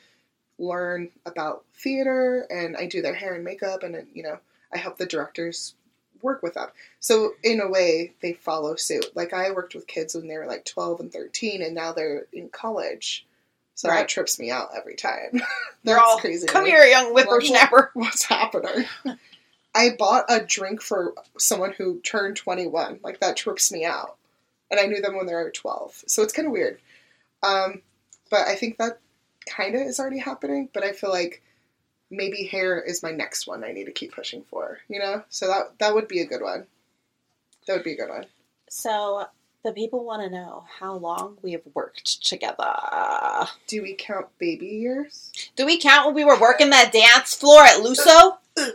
[0.59, 4.39] learn about theater, and I do their hair and makeup, and you know
[4.73, 5.73] I help the directors
[6.21, 6.69] work with them.
[6.99, 9.15] So in a way, they follow suit.
[9.15, 12.27] Like I worked with kids when they were like twelve and thirteen, and now they're
[12.31, 13.25] in college.
[13.73, 14.01] So Right.
[14.01, 15.41] that trips me out every time.
[15.83, 16.45] they're all crazy.
[16.45, 17.89] Come here, young whippersnapper.
[17.95, 18.85] what's happening.
[19.73, 22.99] I bought a drink for someone who turned 21.
[23.01, 24.17] Like, that trips me out.
[24.69, 26.03] And I knew them when they were 12.
[26.05, 26.79] So it's kind of weird.
[27.43, 27.81] Um,
[28.29, 28.99] but I think that
[29.47, 30.69] kind of is already happening.
[30.73, 31.41] But I feel like
[32.09, 35.23] maybe hair is my next one I need to keep pushing for, you know?
[35.29, 36.67] So that, that would be a good one.
[37.67, 38.25] That would be a good one.
[38.69, 39.25] So
[39.63, 42.73] the people want to know how long we have worked together.
[43.67, 45.31] Do we count baby years?
[45.55, 48.37] Do we count when we were working that dance floor at Luso?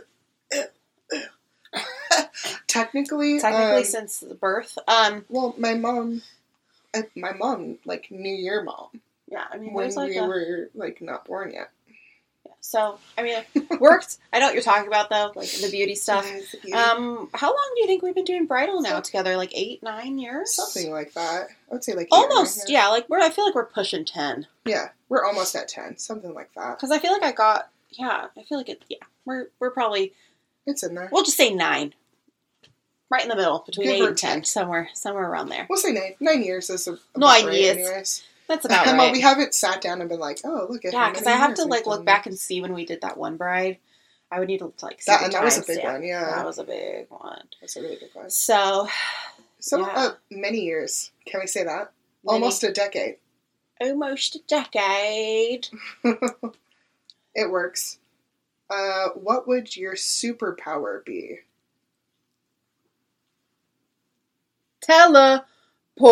[2.67, 4.77] Technically, Technically, um, since birth.
[4.87, 6.21] Um, well, my mom,
[7.15, 8.89] my mom, like New Year mom,
[9.27, 11.69] yeah, I mean, when like we a, were like not born yet.
[12.45, 12.53] Yeah.
[12.61, 14.17] So I mean, it worked.
[14.31, 16.25] I know what you're talking about though, like the beauty stuff.
[16.73, 19.35] Um, how long do you think we've been doing bridal now together?
[19.35, 20.55] Like eight, nine years?
[20.55, 21.49] something like that.
[21.69, 22.87] I would say like Almost, yeah.
[22.87, 23.19] Like we're.
[23.19, 24.89] I feel like we're pushing ten yeah.
[25.09, 26.77] We're almost at ten, something like that.
[26.77, 27.69] because I feel like I got.
[27.91, 28.83] Yeah, I feel like it.
[28.89, 30.13] Yeah, we're we're probably.
[30.65, 31.09] It's in there.
[31.11, 31.93] We'll just say nine.
[33.09, 35.65] Right in the middle between Give eight and ten, somewhere somewhere around there.
[35.69, 36.15] We'll say nine.
[36.19, 37.77] Nine years is a No right ideas.
[37.77, 38.23] anyways.
[38.49, 39.11] That's about Well, right.
[39.13, 41.63] we haven't sat down and been like, oh, look at yeah, because I have to
[41.65, 43.77] like look back and see when we did that one bride.
[44.31, 45.93] I would need to like see That and that was a big timestamp.
[45.93, 46.03] one.
[46.03, 47.43] Yeah, That was a big one.
[47.61, 48.29] that's a really big one.
[48.29, 48.87] So
[49.59, 49.93] So Yeah.
[49.95, 51.11] uh, many years.
[51.25, 51.91] Can we say that?
[52.23, 53.17] many- Almost a decade.
[53.81, 55.67] almost a decade.
[57.35, 57.99] it works.
[58.69, 61.39] Uh, what would your superpower be?
[64.87, 65.27] Teleportation.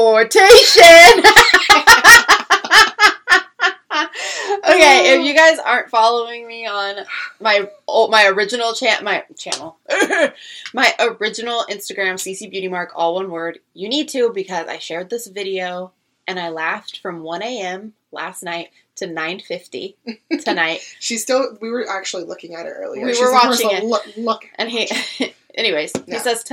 [4.68, 7.06] okay, if you guys aren't following me on
[7.40, 7.70] my
[8.10, 9.78] my original chat my channel,
[10.74, 15.10] my original Instagram CC Beauty Mark, all one word, you need to because I shared
[15.10, 15.94] this video
[16.28, 17.94] and I laughed from 1 a.m.
[18.12, 19.96] last night to 9:50
[20.44, 21.58] tonight, She's still.
[21.62, 23.06] We were actually looking at it earlier.
[23.06, 24.50] We She's were watching "Marissa, it." Look, look.
[24.56, 24.90] and he,
[25.56, 26.44] anyways, he says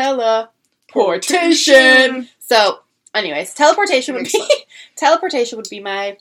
[0.92, 2.28] teleportation.
[2.38, 2.80] So,
[3.14, 4.48] anyways, teleportation would be
[4.96, 6.18] teleportation would be my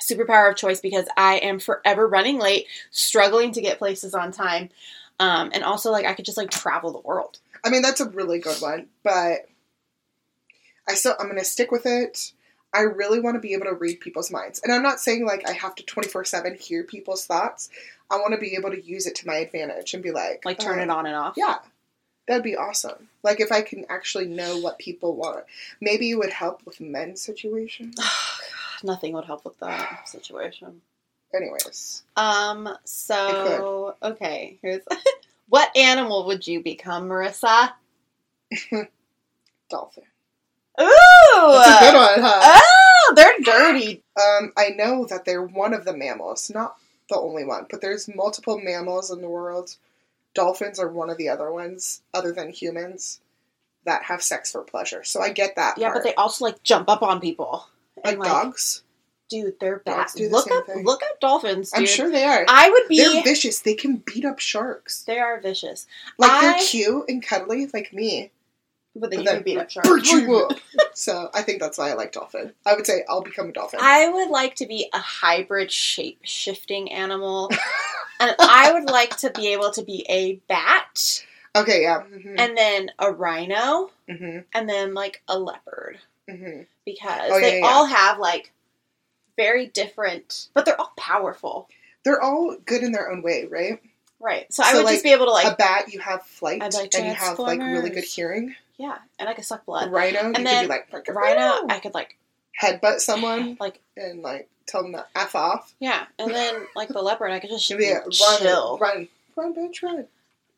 [0.00, 4.70] superpower of choice because I am forever running late, struggling to get places on time,
[5.20, 7.38] um, and also like I could just like travel the world.
[7.64, 9.46] I mean, that's a really good one, but
[10.88, 12.32] I still I'm gonna stick with it.
[12.74, 15.48] I really want to be able to read people's minds, and I'm not saying like
[15.48, 17.70] I have to 24 seven hear people's thoughts.
[18.10, 20.58] I want to be able to use it to my advantage and be like, Like
[20.58, 21.34] turn oh, it on and off.
[21.36, 21.56] Yeah,
[22.26, 23.08] that'd be awesome.
[23.22, 25.44] Like if I can actually know what people want.
[25.80, 27.96] Maybe it would help with men's situations.
[28.82, 30.80] Nothing would help with that situation.
[31.34, 32.68] Anyways, Um.
[32.84, 34.82] So okay, here's
[35.48, 37.70] what animal would you become, Marissa?
[39.68, 40.04] dolphin.
[40.80, 40.86] Ooh,
[41.36, 42.60] That's a good one, huh?
[42.60, 44.02] Oh, they're dirty.
[44.16, 46.76] Um, I know that they're one of the mammals, not
[47.08, 49.76] the only one, but there's multiple mammals in the world.
[50.34, 53.20] Dolphins are one of the other ones, other than humans,
[53.84, 55.04] that have sex for pleasure.
[55.04, 55.78] So I get that.
[55.78, 56.02] Yeah, part.
[56.02, 57.66] but they also like jump up on people.
[58.04, 58.82] like, And, dogs.
[59.28, 60.08] dude, they're bad.
[60.14, 60.84] The look same up, thing.
[60.84, 61.70] look up dolphins.
[61.70, 61.80] Dude.
[61.80, 62.44] I'm sure they are.
[62.48, 62.98] I would be.
[62.98, 63.60] they're vicious.
[63.60, 65.02] They can beat up sharks.
[65.04, 65.86] they are vicious,
[66.18, 68.30] Like I- they're cute and cuddly, like me.
[68.96, 70.10] but then But you then can beat up sharks.
[70.10, 70.58] You up.
[70.94, 72.52] so I think that's why I like dolphin.
[72.66, 73.80] I would say I'll become a dolphin.
[73.82, 77.50] I would like to be a hybrid shape shifting animal,
[78.20, 81.24] and I would like to be able to be a bat,
[81.56, 82.02] okay, yeah.
[82.02, 85.98] hmm and then a rhino, hmm and then like a leopard.
[86.28, 88.52] hmm because Oh, yeah, they yeah, all have like
[89.36, 91.68] very different, but they're all powerful,
[92.04, 93.80] They're all good in their own way, right?
[94.20, 94.52] right?
[94.52, 96.72] So, I would like, just be able to like, a bat, you have flight, I'd
[96.74, 98.54] like and you have like really good hearing.
[98.78, 99.90] yeah, and I could suck blood.
[99.90, 102.16] Rhino, you could then like Rhino, I could like,
[102.60, 105.74] headbutt someone like and like tell them to f off.
[105.80, 109.82] yeah, and then like the leopard, I could just be run, chill, run, run, bitch,
[109.82, 110.06] run.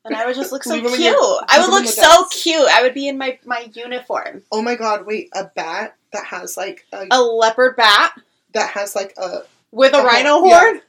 [0.04, 1.00] and I would just look so Leave cute.
[1.00, 2.42] your- I would leave 'em in look so dust.
[2.42, 2.68] cute.
[2.70, 6.56] I would be in my my uniform, Oh my god, wait, a bat that has
[6.56, 8.12] like a, a leopard bat
[8.52, 9.40] that has like a.
[9.72, 10.58] with a Okay, rhino yeah.
[10.60, 10.80] horn,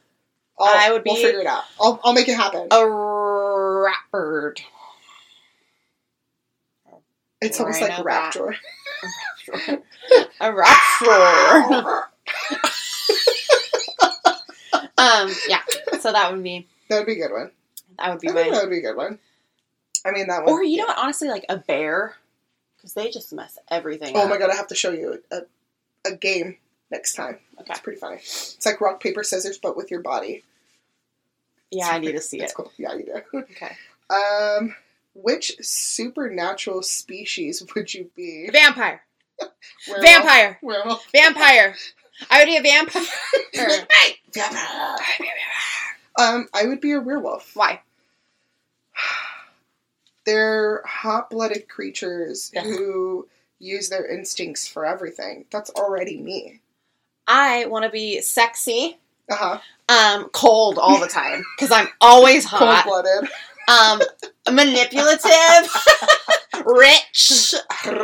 [0.58, 1.64] I'll, I would We'll be- figure it out.
[1.80, 2.66] I'll, I'll make it happen.
[2.70, 4.60] a bird.
[7.40, 8.34] it's almost like rhino bat.
[8.34, 8.56] raptor.
[10.40, 12.02] a raptor.
[14.98, 15.60] Um, yeah.
[16.00, 17.50] So that would be that would be a good one.
[17.98, 19.18] that would I be think that would be a good one.
[20.04, 20.52] I mean that one.
[20.52, 20.98] or you know what?
[20.98, 22.16] Honestly, like a bear,
[22.76, 24.16] because they just mess everything.
[24.16, 24.30] Oh up.
[24.30, 25.40] my god, I have to show you a,
[26.06, 26.56] a game
[26.90, 27.38] next time.
[27.60, 27.70] Okay.
[27.70, 28.16] It's pretty funny.
[28.16, 30.44] It's like rock, paper, scissors, but with your body.
[31.70, 32.56] Yeah, I need to see It's it.
[32.56, 32.72] cool.
[32.78, 33.38] Yeah, you do.
[33.50, 33.76] Okay.
[34.10, 34.74] Um,
[35.14, 38.48] which supernatural species would you be?
[38.50, 39.02] Vampire.
[39.88, 40.02] Werewolf?
[40.06, 40.58] Vampire.
[40.62, 41.06] Werewolf.
[41.12, 41.74] Vampire.
[42.30, 43.02] I would be a vampire.
[46.18, 47.54] Um, I would be a werewolf.
[47.54, 47.80] Why?
[50.26, 52.62] They're hot-blooded creatures Yeah.
[52.62, 53.28] who
[53.58, 55.46] use their instincts for everything.
[55.50, 56.60] That's already me.
[57.26, 58.98] I want to be sexy,
[59.30, 59.58] Uh huh.
[59.88, 62.84] um, cold all the time because I'm always hot.
[62.84, 63.30] Cold-blooded.
[63.68, 64.00] Um,
[64.54, 65.70] manipulative,
[66.66, 67.54] rich,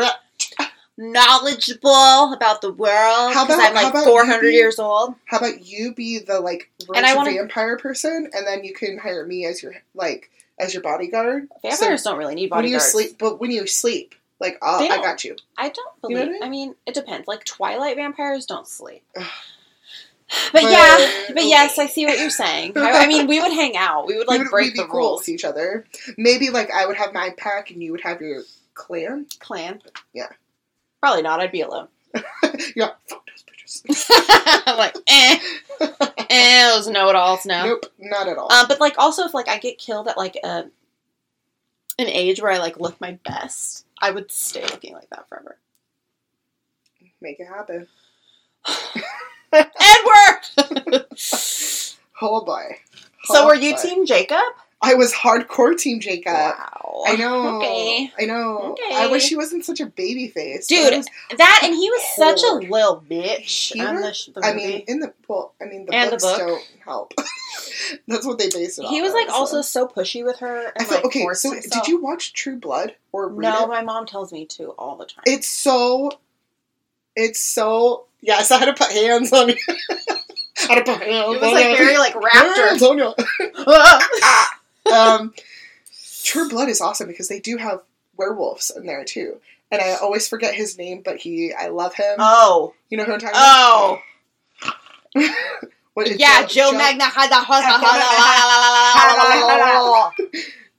[0.97, 5.15] knowledgeable about the world How because about- I'm like about 400 you be- years old.
[5.27, 8.99] How about you be the like And I wanna- vampire person, and then you can
[8.99, 11.49] hire me as your like as your bodyguard.
[11.63, 12.85] Vampires don't really need when you bodyguards.
[12.93, 15.37] sleep, but when you sleep, like I got you.
[15.57, 15.77] I don't
[16.09, 16.35] You know believe.
[16.41, 16.69] what I I, mean?
[16.69, 16.75] mean?
[16.87, 17.27] it depends.
[17.27, 19.03] Like Twilight vampires don't sleep.
[19.15, 19.25] But,
[20.53, 20.97] But, yeah,
[21.29, 21.49] but okay.
[21.49, 22.73] yes, I see what you're saying.
[22.77, 24.07] I, I mean, we would hang out.
[24.07, 25.21] We would like we would, break the rules.
[25.21, 25.85] with each other.
[26.17, 28.43] Maybe like I would have my pack and you would have your
[28.75, 29.27] clan.
[29.39, 29.83] Clan.
[30.13, 30.29] Yeah.
[31.05, 31.39] Probably not.
[31.39, 31.89] I'd be alone.
[32.75, 34.11] yeah, fuck those bitches.
[34.67, 35.39] I'm like, eh,
[36.31, 37.67] eh, those know-it-alls now.
[37.67, 38.51] Nope, not at all.
[38.51, 40.65] Um, but like also if like I get killed at like a
[41.99, 45.59] an age where I like look my best, I would stay looking like that forever.
[47.21, 47.87] Make it happen.
[49.53, 51.05] Edward.
[52.23, 52.79] Oh boy.
[53.25, 53.83] so Oh were you boy.
[53.83, 54.39] team Jacob?
[54.83, 56.33] I was hardcore team Jacob.
[56.35, 57.03] wow.
[57.07, 57.57] I know.
[57.59, 58.13] Okay.
[58.19, 58.73] I know.
[58.73, 58.95] Okay.
[58.95, 60.67] I wish he wasn't such a baby face.
[60.67, 61.05] Dude,
[61.39, 63.73] That and he was such a little bitch.
[63.73, 66.17] He on was- the, the I mean, in the well, I mean, the And the
[66.17, 66.39] books book.
[66.39, 67.15] don't help.
[68.09, 69.87] That's what they based it he was like also so.
[69.87, 70.65] so pushy with her.
[70.67, 71.27] And, I feel like, okay.
[71.33, 71.85] So, himself.
[71.85, 73.69] did you watch True Blood or No, it?
[73.69, 75.23] my mom tells me to all the time.
[75.27, 76.11] It's so.
[77.17, 78.07] It's so.
[78.21, 79.57] Yes, I had to put hands on you.
[79.69, 81.35] I had to put hands on.
[81.37, 82.91] it was on like very like Hands raptor.
[82.91, 83.15] on you.
[83.67, 84.61] Ah!
[84.93, 85.35] Um,
[86.23, 87.81] True Blood is awesome because they do have
[88.17, 89.41] werewolves in there too.
[89.71, 92.17] And I always forget his name, but he, I love him.
[92.19, 93.99] oh, you know who I'm talking oh,
[95.15, 95.31] about?
[95.95, 97.05] What is yeah, Joe, Magna.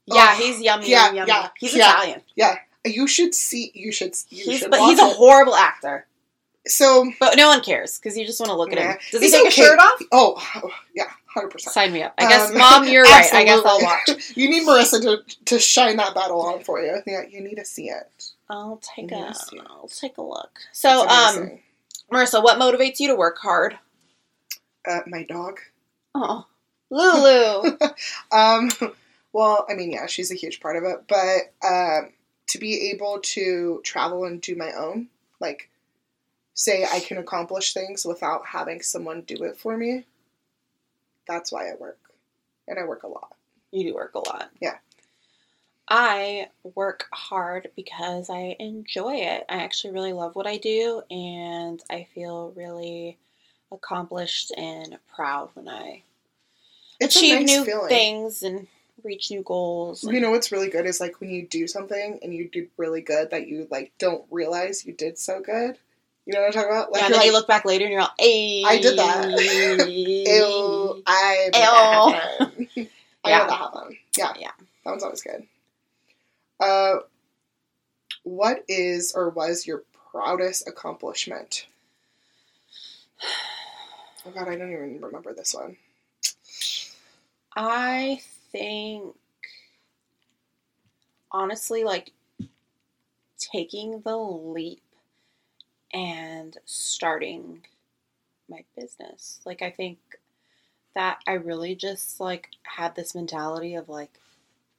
[0.06, 1.28] yeah, he's yummy, Yeah, yummy, yummy.
[1.28, 1.90] yeah, he's yeah.
[1.90, 2.20] Italian.
[2.36, 3.72] Yeah, you should see.
[3.74, 4.14] You should.
[4.28, 5.16] You He's should but he's a it.
[5.16, 6.06] horrible actor.
[6.66, 8.96] So, But no one cares because you just want to look at him.
[9.10, 9.48] Does he take okay.
[9.48, 10.00] a shirt off?
[10.12, 11.74] oh, yeah, hundred percent.
[11.74, 12.14] Sign me up.
[12.18, 13.32] I guess, Um, mom, you're right.
[13.32, 14.10] I guess I'll watch.
[14.36, 16.98] You need Marissa to to shine that battle on for you.
[17.06, 18.32] Yeah, you need to see it.
[18.50, 19.16] I'll take a.
[19.16, 19.62] Yes, yeah.
[19.68, 20.58] I'll take a look.
[20.72, 21.58] So, um.
[22.12, 23.78] Marissa, what motivates you to work hard?
[24.88, 25.58] uh, my dog.
[26.14, 26.46] Oh,
[26.90, 27.76] Lulu.
[28.30, 28.70] Um,
[29.32, 32.12] well, I mean, yeah, she's a huge part of it, but um,
[32.48, 35.08] to be able to travel and do my own,
[35.40, 35.68] like,
[36.54, 40.04] say I can accomplish things without having someone do it for me,
[41.26, 41.98] that's why I work.
[42.68, 43.34] And I work a lot.
[43.70, 44.50] You do work a lot.
[44.60, 44.76] Yeah.
[45.88, 49.44] I work hard because I enjoy it.
[49.48, 53.18] I actually really love what I do, and I feel really
[53.70, 56.02] accomplished and proud when I
[57.00, 57.88] It's achieve nice new feeling.
[57.88, 58.66] things and
[59.04, 60.02] reach new goals.
[60.02, 63.00] You know what's really good is like when you do something and you do really
[63.00, 65.78] good that you like don't realize you did so good.
[66.26, 66.92] You know what I'm talking about?
[66.92, 69.24] Like yeah, and then you look back later and you're all, hey, I did that.
[69.30, 71.52] Ew, I Ew.
[71.52, 72.52] that.
[73.24, 73.46] I Yeah.
[73.46, 73.96] that happen.
[74.16, 74.32] Yeah.
[74.38, 74.50] Yeah.
[74.84, 75.46] That one's always good.
[76.58, 76.96] Uh,
[78.24, 81.66] what is or was your proudest accomplishment?
[84.24, 85.76] Oh god, I don't even remember this one.
[87.54, 89.14] I think,
[91.30, 92.10] honestly, like
[93.38, 94.82] taking the leap
[95.96, 97.64] and starting
[98.48, 99.40] my business.
[99.44, 99.98] Like, I think
[100.94, 104.20] that I really just like had this mentality of like,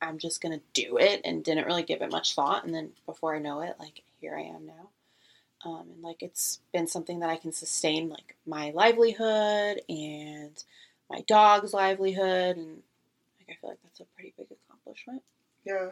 [0.02, 2.66] I'm just gonna do it and didn't really give it much thought.
[2.66, 4.90] And then before I know it, like, here I am now.
[5.66, 10.64] Um, and like, it's been something that I can sustain, like, my livelihood and
[11.10, 12.84] my dog's livelihood and
[13.40, 15.24] like I feel like that's a pretty big accomplishment.
[15.66, 15.92] Yeah.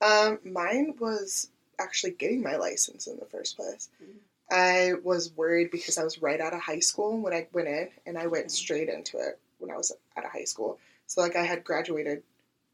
[0.00, 3.88] Um, mine was actually getting my license in the first place.
[4.02, 4.18] Mhm.
[4.50, 7.88] I was worried because I was right out of high school when I went in,
[8.06, 8.50] and I went Mhm.
[8.50, 10.78] straight into it when I was out of high school.
[11.06, 12.22] So like I had graduated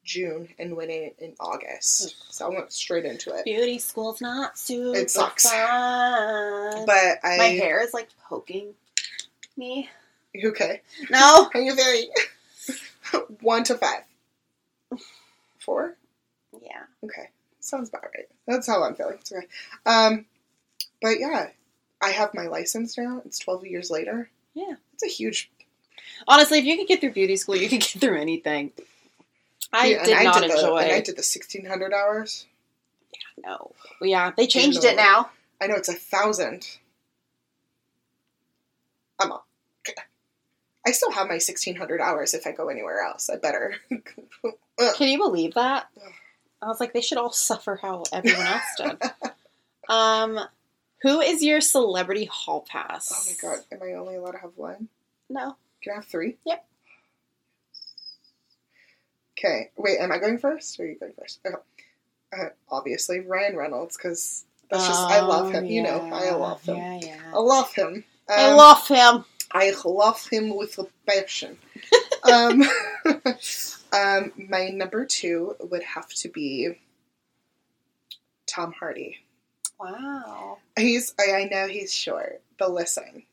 [0.05, 3.45] June and went in in August, so I went straight into it.
[3.45, 5.43] Beauty school's not super It sucks.
[5.51, 6.87] fun.
[6.87, 8.75] But I my hair is like poking
[9.57, 9.91] me.
[10.45, 10.83] okay.
[11.11, 11.51] No.
[11.55, 12.09] Are you very
[13.41, 14.05] one to five?
[15.59, 15.97] Four.
[16.63, 16.85] Yeah.
[17.05, 17.29] Okay,
[17.61, 18.29] sounds about right.
[18.47, 19.19] That's how I'm feeling.
[19.21, 19.47] It's okay.
[19.85, 20.27] Um,
[21.03, 21.49] but yeah,
[22.07, 23.21] I have my license now.
[23.25, 24.31] It's 12 years later.
[24.55, 24.75] Yeah.
[24.95, 25.51] It's a huge.
[26.29, 28.71] Honestly, if you could get through beauty school, you could get through anything.
[29.73, 30.79] I Yeah, did not the, enjoy.
[30.79, 32.47] And I did the 1600 hours.
[33.13, 33.73] Yeah, no.
[34.01, 35.31] Yeah, they changed it now.
[35.61, 36.79] I know it's a thousand.
[39.19, 39.47] I'm up.
[40.87, 43.29] I still have my 1600 hours if I go anywhere else.
[43.29, 43.75] I better.
[43.91, 45.89] Can you believe that?
[46.63, 49.03] I was like, they should all suffer how everyone else did.
[49.89, 50.39] um,
[51.03, 53.11] who is your celebrity hall pass?
[53.13, 54.89] oh my god, am I only allowed to have one?
[55.29, 55.57] No.
[55.83, 56.37] Can I have three?
[56.47, 56.65] Yep.
[59.39, 61.41] Okay, wait, am I going first or are you going first?
[61.47, 61.57] Okay.
[62.37, 65.67] Uh, obviously, Ryan Reynolds, because that's just, I love him.
[65.67, 66.77] You know, I Oh, love him.
[66.77, 67.21] Yeah, yeah.
[67.35, 68.05] I love him.
[68.29, 69.25] I Um, love him.
[69.53, 71.59] I love him with a passion.
[72.25, 72.63] um,
[73.93, 76.79] um, my number two would have to be
[78.47, 79.19] Tom Hardy.
[79.79, 80.59] Wow.
[80.79, 83.25] He's I, I know he's short, but listen,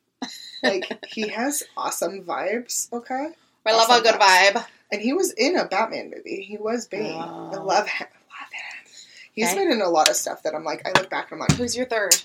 [0.61, 2.91] like he has awesome vibes.
[2.91, 3.29] Okay,
[3.65, 4.65] I love a good vibe.
[4.91, 6.41] and he was in a Batman movie.
[6.41, 7.19] He was Bane.
[7.21, 7.63] I Oh.
[7.63, 8.07] love him.
[8.11, 8.91] I love him.
[9.33, 9.57] He's Okay.
[9.63, 10.87] been in a lot of stuff that I'm like.
[10.87, 12.15] I look back and I'm like, Who's your third?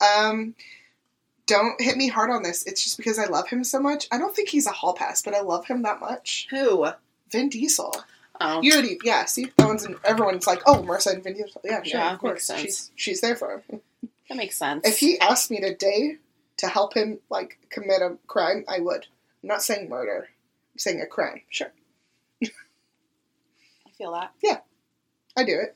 [0.00, 0.54] um,
[1.46, 2.64] don't hit me hard on this.
[2.64, 4.06] It's just because I love him so much.
[4.10, 6.46] I don't think he's a hall pass, but I love him that much.
[6.50, 6.86] Who?
[7.30, 7.94] Vin Diesel.
[8.40, 8.60] Oh.
[8.62, 9.24] You already, yeah.
[9.24, 11.60] See, that one's in, everyone's like, oh, Marissa and Vin Diesel.
[11.64, 12.50] Yeah, Yeah, yeah, of course.
[12.56, 13.80] She's she's there for him.
[14.28, 14.86] that makes sense.
[14.86, 16.16] If he asked me today
[16.58, 19.06] to help him like commit a crime, I would.
[19.42, 20.28] I'm not saying murder.
[20.74, 21.42] I'm saying a crime.
[21.50, 21.72] Sure,
[22.44, 22.48] I
[23.96, 24.32] feel that.
[24.42, 24.58] Yeah,
[25.36, 25.74] I do it.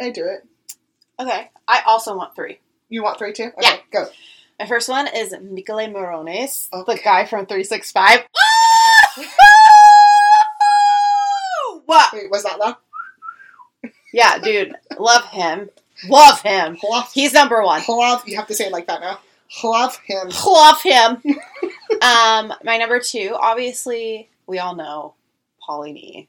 [0.00, 0.46] I do it.
[1.20, 1.50] Okay.
[1.66, 2.60] I also want three.
[2.88, 3.50] You want three too?
[3.58, 3.76] Okay, Yeah.
[3.90, 4.06] go.
[4.60, 6.94] My first one is Michele Morrones, Okay.
[6.96, 8.20] the guy from 365.
[11.88, 12.12] What?
[12.12, 12.76] Wait, was that loud?
[14.12, 14.74] Yeah, dude.
[14.98, 15.70] Love him.
[16.06, 16.76] Love him.
[16.84, 17.82] Love, He's number one.
[17.88, 18.28] love.
[18.28, 19.20] You have to say it like that now.
[19.64, 20.28] Love him.
[20.46, 21.16] Love him.
[22.02, 25.14] um, my number two, obviously, we all know
[25.66, 26.28] Pauly D.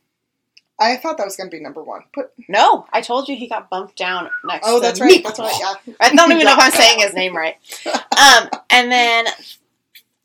[0.79, 3.49] I thought that was going to be number one, but No, I told you he
[3.49, 5.09] got bumped down next oh, to that's right.
[5.09, 5.23] Michele.
[5.23, 5.75] That's right.
[5.85, 5.93] Yeah.
[5.99, 7.57] I don't even know if I'm saying his name right.
[8.19, 9.25] Um, and then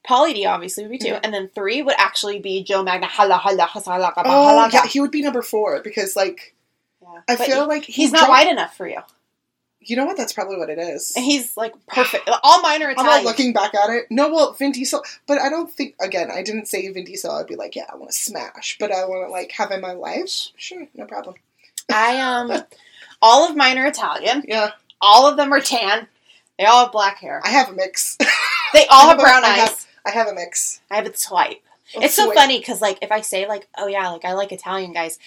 [0.09, 1.21] Pauly D obviously would be 2 Mhm.
[1.25, 3.07] and then three would actually be Joe Magna.
[3.07, 4.87] Hala hala hasala Oh, hala yeah.
[4.87, 6.55] He would be number four because, like,
[7.03, 7.21] Yeah.
[7.29, 9.01] I But feel he- like he's he not wide enough for you.
[9.87, 10.17] You know what?
[10.17, 11.13] That's probably what it is.
[11.15, 12.29] And he's like perfect.
[12.43, 14.07] All mine are I'm not looking back at it.
[14.11, 15.95] No, well, Vin Diesel, but I don't think.
[16.01, 17.31] Again, I didn't say Vin Diesel.
[17.31, 19.83] I'd be like, yeah, I want to smash, but I want to like have in
[19.83, 20.49] my life.
[20.57, 21.35] Sure, no problem.
[21.93, 22.65] I um,
[23.21, 24.45] all of mine are Italian.
[24.49, 24.71] Yeah,
[25.03, 26.09] All of them are tan.
[26.59, 27.43] They all have black hair.
[27.45, 28.17] I have a mix.
[28.73, 29.84] They all have have a- brown I eyes.
[30.07, 30.81] I have a mix.
[30.91, 31.63] I have a swipe.
[31.97, 34.53] Oh, It's so funny because like if I say like oh yeah like I like
[34.53, 35.19] Italian guys,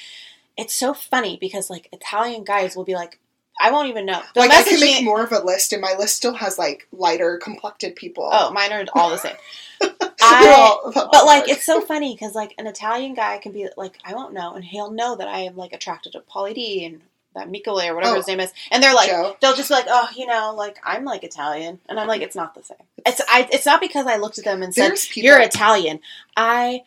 [0.58, 3.20] it's so funny because like Italian guys will be like
[3.60, 4.22] I won't even know.
[4.36, 6.60] They'll Like I can make me- more of a list, and my list still has
[6.60, 8.30] like lighter complected people.
[8.32, 9.36] Oh, mine are all the same.
[10.22, 13.98] I, all- but like it's so funny because like an Italian guy can be like
[14.06, 17.02] I won't know and he'll know that I am like attracted to Pauly D and
[17.38, 18.18] that Michele or whatever Oh.
[18.18, 19.36] his name is, and they're like Joe.
[19.42, 22.36] they'll just be like oh you know like I'm like Italian and I'm like it's
[22.36, 22.78] not the same.
[23.06, 25.24] It's I it's not because I looked at them and said people.
[25.28, 26.00] you're Italian.
[26.36, 26.84] I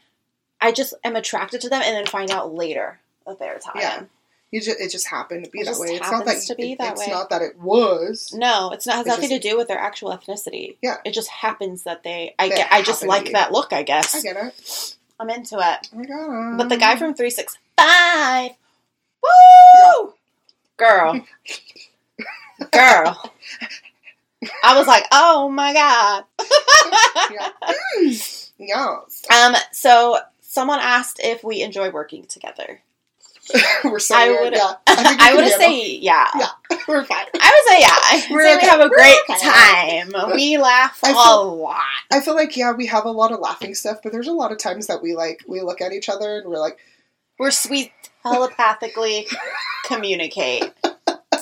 [0.60, 3.82] I just am attracted to them and then find out later that they're Italian.
[3.82, 4.02] Yeah.
[4.52, 5.94] You just, it just happened to be It that way.
[5.94, 7.12] It's not that to be it- that it's way.
[7.12, 8.32] not that it was.
[8.34, 10.76] No, it's not has nothing just- to do with their actual ethnicity.
[10.82, 10.96] Yeah.
[11.04, 14.12] It just happens that they I get, I just like that look, I guess.
[14.16, 14.96] I get it.
[15.20, 15.88] I'm into it.
[15.94, 16.00] Oh
[16.54, 16.58] it.
[16.58, 18.50] But the guy from 365
[19.22, 20.14] Woo!
[20.80, 21.20] Girl.
[22.72, 23.32] Girl.
[24.64, 26.24] I was like, "Oh my god."
[28.58, 32.80] yes, um so someone asked if we enjoy working together.
[33.84, 36.28] we're so I would Yeah, I, I would say yeah.
[36.38, 36.46] Yeah.
[36.88, 37.26] we're fine.
[37.40, 38.34] I would say yeah.
[38.34, 39.38] We're say we have a We're great okay.
[39.40, 40.12] time.
[40.34, 41.76] We laugh I a feel- lot.
[42.12, 44.52] I feel like yeah, we have a lot of laughing stuff, but there's a lot
[44.52, 46.78] of times that we like we look at each other and we're like,
[47.38, 49.26] We're sweet telepathically
[49.84, 50.72] communicate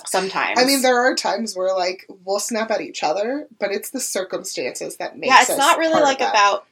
[0.06, 0.58] sometimes.
[0.58, 4.00] I mean, there are times where like we'll snap at each other, but it's the
[4.00, 6.66] circumstances that make yeah, it's not really like about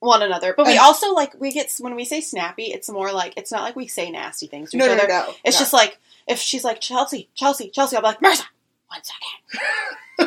[0.00, 3.12] one another, but we And- also like we get when we say snappy, it's more
[3.12, 5.08] like it's not like we say nasty things to No, each no, no, other.
[5.30, 5.34] no.
[5.44, 5.60] It's no.
[5.60, 8.44] just like if she's like Chelsea, Chelsea, Chelsea, I'll be like Marissa,
[8.88, 9.00] one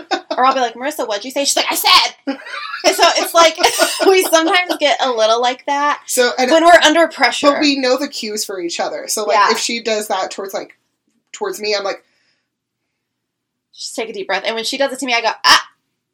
[0.01, 1.46] second, or I'll be like Marissa, what'd you say?
[1.46, 2.16] She's like I said.
[2.28, 3.58] and so it's like
[4.10, 6.32] we sometimes get a little like that so.
[6.38, 7.52] And, when we're under pressure.
[7.52, 9.08] but we know the cues for each other.
[9.08, 9.52] So like, Yeah.
[9.52, 10.78] if she does that towards like
[11.32, 12.04] towards me, I'm like,
[13.74, 15.70] just take a deep breath, and when she does it to me, I go ah.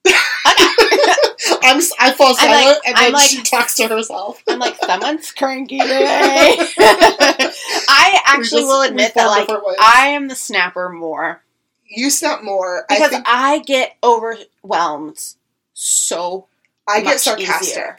[0.07, 0.17] Okay.
[1.63, 4.41] I'm I fall silent, like- and I'm then like- she talks to herself.
[4.47, 6.57] I'm like, someone's cranky today.
[6.59, 9.47] I actually just- will admit that, like.
[9.79, 11.43] I am the snapper more
[11.93, 12.85] You snap more.
[12.89, 15.35] I because think I get overwhelmed
[15.73, 16.47] so.
[16.87, 17.67] I get sarcastic.
[17.69, 17.97] easier.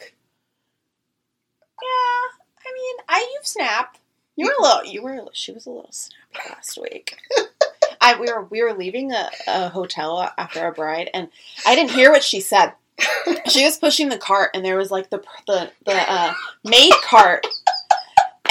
[1.82, 3.98] Yeah, I mean, I you've snapped.
[4.36, 4.84] You were a little.
[4.92, 5.28] You were.
[5.32, 7.16] She was a little snappy last week.
[8.00, 11.28] I we were we were leaving a, a hotel after a bride, and
[11.66, 12.72] I didn't hear what she said.
[13.48, 16.32] She was pushing the cart, and there was like the the the uh,
[16.64, 17.46] maid cart,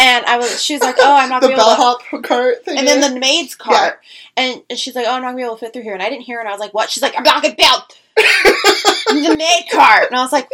[0.01, 0.61] and I was.
[0.63, 2.77] She was like, "Oh, I'm not The gonna be able to." bellhop cart thing.
[2.77, 3.99] And then the maid's cart,
[4.35, 6.01] and, and she's like, "Oh, I'm not gonna be able to fit through here." And
[6.01, 7.63] I didn't hear, her, and I was like, "What?" She's like, "I'm not gonna be
[7.63, 7.85] able."
[8.17, 10.49] the maid cart, and I was like,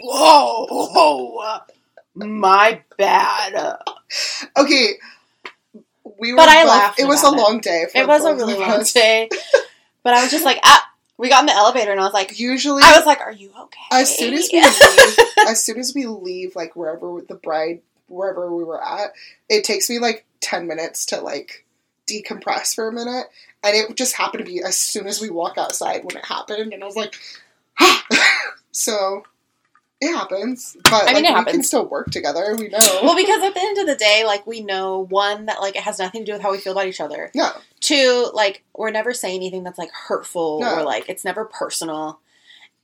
[0.00, 1.58] "Whoa, whoa,
[2.14, 3.78] my bad."
[4.56, 4.94] okay.
[6.18, 7.36] We were But I laughed It was a it.
[7.36, 7.86] long day.
[7.90, 9.28] For It was a really long day,
[10.02, 10.86] but I was just like, "Ah."
[11.16, 13.50] We got in the elevator, and I was like, Usually, "I was like, are you
[13.64, 15.18] okay?" as soon as we leave,
[15.48, 19.12] as soon as we leave, like wherever the bride, wherever we were at,
[19.48, 21.64] it takes me like ten minutes to like
[22.06, 23.26] decompress for a minute,
[23.62, 26.72] and it just happened to be as soon as we walk outside when it happened,
[26.72, 27.14] and I was like,
[28.72, 29.22] so
[30.00, 30.76] it happens.
[30.84, 31.66] But I mean, like, it we can happens.
[31.66, 32.56] still work together.
[32.58, 32.78] We know.
[33.02, 35.82] well, because at the end of the day, like we know one that like it
[35.82, 37.30] has nothing to do with how we feel about each other.
[37.34, 40.80] yeah, Two, like we're never saying anything that's like hurtful No.
[40.80, 42.20] or like it's never personal.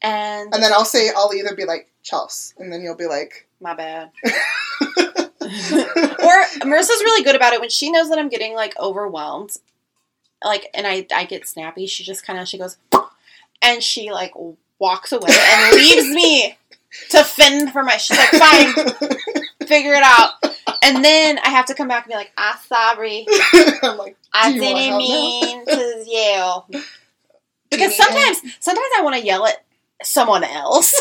[0.02, 3.48] And, and then I'll say I'll either be like Chels, and then you'll be like,
[3.60, 4.10] my bad.
[6.22, 9.52] or Marissa's really good about it when she knows that I'm getting like overwhelmed,
[10.44, 11.86] like, and I I get snappy.
[11.86, 12.76] She just kind of she goes,
[13.62, 14.32] and she like
[14.78, 16.56] walks away and leaves me
[17.10, 17.96] to fend for my.
[17.96, 18.74] She's like, fine,
[19.66, 20.30] figure it out.
[20.82, 23.26] And then I have to come back and be like, ah, sorry,
[23.82, 24.98] I'm like, I didn't now?
[24.98, 26.68] mean to yell.
[27.68, 29.64] Because sometimes, sometimes I want to yell at
[30.02, 30.94] someone else.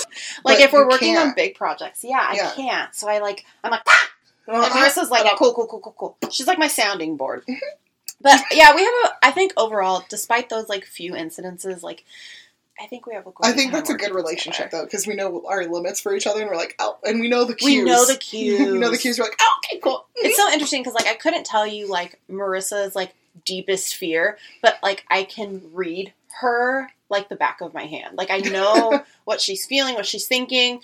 [0.43, 1.35] like But if we're working on can't.
[1.35, 2.49] big projects, yeah, Yeah.
[2.51, 2.95] I can't.
[2.95, 4.09] So I like, I'm like, ah!
[4.47, 6.17] And Marissa's like, cool, cool, cool, cool, cool.
[6.31, 7.43] She's like my sounding board.
[8.21, 9.09] But yeah, we have a.
[9.23, 12.05] I think overall, despite those like few incidences, like
[12.79, 13.31] I think we have a.
[13.41, 14.81] I think that's a good relationship together.
[14.81, 17.29] though, because we know our limits for each other, and we're like, oh, and we
[17.29, 17.83] know the cues.
[17.83, 18.59] We know the cues.
[18.71, 19.19] we know the cues.
[19.19, 20.07] We're like, oh, okay, cool.
[20.15, 23.13] It's so interesting because like I couldn't tell you like Marissa's like
[23.45, 28.17] deepest fear, but like I can read her like the back of my hand.
[28.17, 30.81] Like I know what she's feeling, what she's thinking,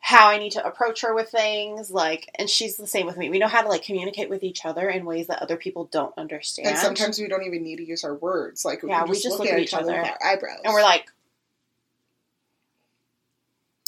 [0.00, 1.90] how I need to approach her with things.
[1.90, 3.28] Like, and she's the same with me.
[3.30, 6.16] We know how to like communicate with each other in ways that other people don't
[6.16, 6.68] understand.
[6.68, 8.64] And sometimes we don't even need to use our words.
[8.64, 10.60] Like, we Yeah, can we just, just look, at each other with our eyebrows.
[10.64, 11.06] and we're like,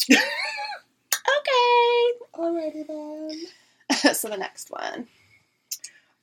[0.11, 0.19] okay.
[2.35, 4.15] alrighty then.
[4.15, 5.07] so the next one.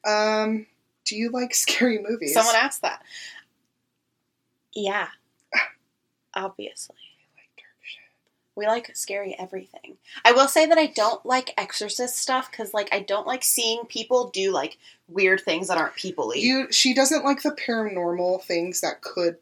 [0.06, 0.66] Um,
[1.06, 2.34] do you like scary movies?
[2.34, 3.02] Someone asked that.
[4.74, 5.08] Yeah.
[6.36, 6.96] Obviously.
[8.66, 8.88] Like dark shit.
[8.88, 9.98] We like scary everything.
[10.26, 13.86] I will say that I don't like exorcist stuff because, like, I don't like seeing
[13.86, 16.36] people do like weird things that aren't people-y.
[16.38, 19.38] You, she doesn't like the paranormal things that could,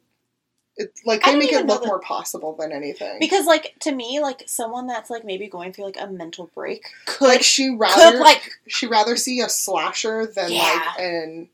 [0.77, 3.17] it, like I they don't make even it know look that- more possible than anything.
[3.19, 6.85] because, like, to me, like someone that's like maybe going through like a mental break
[7.05, 10.61] could like she could rather like she rather see a slasher than Yeah.
[10.61, 11.49] like an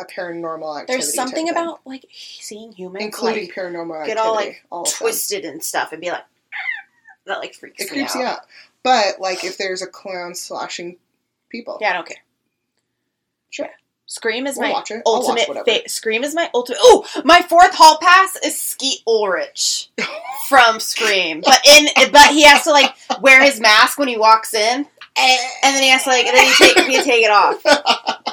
[0.00, 0.92] a paranormal activity.
[1.02, 1.50] there's something thing.
[1.50, 4.94] about like seeing humans including like, paranormal get all, like, all of them.
[4.96, 6.22] twisted and stuff and be like
[7.28, 8.20] that like freaks It creeps out.
[8.20, 8.40] you out.
[8.82, 10.96] But like if there's a clown slashing
[11.48, 12.18] people, Yeah, I don't care.
[13.50, 13.66] Sure.
[13.66, 13.72] Yeah.
[14.06, 15.02] Scream is We'll my watch it.
[15.06, 15.66] I'll watch ultimate.
[15.82, 16.78] Fa- Scream is my ultimate.
[16.80, 19.90] Oh, my fourth hall pass is Skeet Ulrich
[20.48, 24.54] from Scream, but in but he has to like wear his mask when he walks
[24.54, 27.62] in, and then he has to like and then he take he take it off,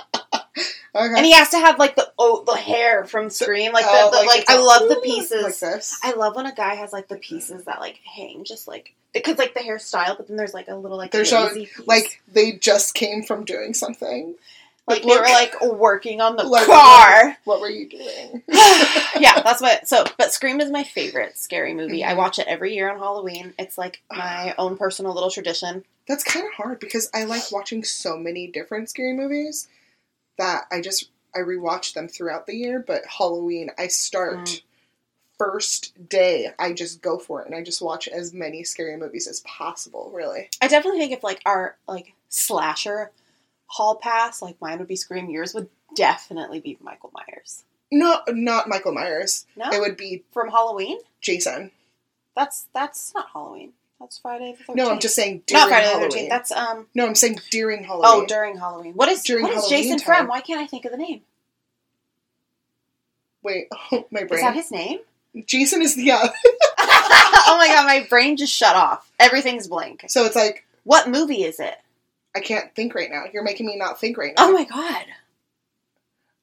[0.96, 1.14] okay.
[1.18, 4.12] and he has to have like the oh the hair from Scream, like the, Oh,
[4.12, 5.44] the like, it's I love the pieces.
[5.44, 6.00] like this.
[6.04, 9.38] I love when a guy has like the pieces that like hang just like because
[9.38, 12.94] like the hairstyle, but then there's like a little like There's a- like they just
[12.94, 14.36] came from doing something.
[14.88, 17.38] like they were like working on the Like- car.
[17.46, 18.44] What were you doing?
[19.20, 19.88] yeah, that's what.
[19.88, 22.04] So, but Scream is my favorite scary movie.
[22.04, 22.18] I Mhm.
[22.18, 23.54] watch it every year on Halloween.
[23.58, 25.84] It's like my own personal little tradition.
[26.08, 29.68] That's kind of hard because I like watching so many different scary movies
[30.38, 32.84] that I just I rewatch them throughout the year.
[32.86, 34.62] But Halloween, I start Mm.
[35.38, 36.50] first day.
[36.58, 40.12] I just go for it and I just watch as many scary movies as possible.
[40.14, 43.12] Really, I definitely think if like our like slasher
[43.68, 45.30] hall pass, like mine would be Scream.
[45.30, 47.64] Yours would definitely be Michael Myers.
[47.92, 49.46] no, not Michael Myers.
[49.56, 51.00] No, It would be from Halloween.
[51.22, 51.72] Jason.
[52.36, 53.74] That's that's not Halloween.
[54.00, 54.78] That's Friday the thirteenth.
[54.78, 56.30] No, I'm just saying during not Friday the thirteenth.
[56.30, 56.88] That's um.
[56.94, 58.24] no, I'm saying during Halloween.
[58.24, 58.94] Oh, during Halloween.
[58.94, 60.18] What is During what is Halloween Jason time.
[60.18, 60.28] from?
[60.28, 61.22] Why can't I think of the name?
[63.42, 64.40] Wait, oh, my brain.
[64.40, 65.00] Is that his name?
[65.46, 66.22] Jason is yeah.
[66.78, 69.10] oh my god, my brain just shut off.
[69.20, 70.06] Everything's blank.
[70.08, 71.76] So it's like What movie is it?
[72.36, 73.24] I can't think right now.
[73.34, 74.50] You're making me not think right now.
[74.50, 75.06] Oh my god.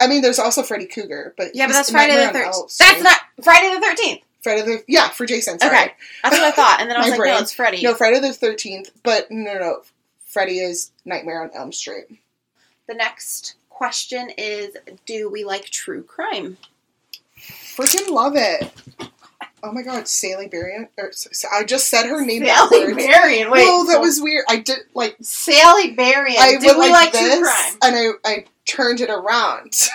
[0.00, 2.54] I mean, there's also Freddy Krueger, but Yeah, but that's Friday the Nightmare on Elm
[2.54, 2.70] thirteenth.
[2.70, 2.86] Street.
[2.86, 4.20] That's not Friday the thirteenth.
[4.42, 5.58] Friday the yeah for Jason.
[5.58, 5.76] Sorry.
[5.76, 7.34] Okay, that's what I thought, and then I was like, brain.
[7.34, 7.82] no, it's Freddy.
[7.82, 9.82] No, Friday the Thirteenth, but no, no, no.
[10.26, 12.06] Freddy is Nightmare on Elm Street.
[12.88, 14.76] The next question is,
[15.06, 16.56] do we like true crime?
[17.38, 18.72] Freaking love it.
[19.64, 20.88] Oh my god, Sally Berrien.
[20.98, 21.12] Or,
[21.52, 22.94] I just said her name Sally.
[22.94, 23.50] Berrien.
[23.50, 24.44] Wait, Whoa, that was weird.
[24.48, 26.36] I did like Sally Berrien.
[26.40, 27.72] I Did went we like, like, this, true crime?
[27.82, 29.88] and I I turned it around.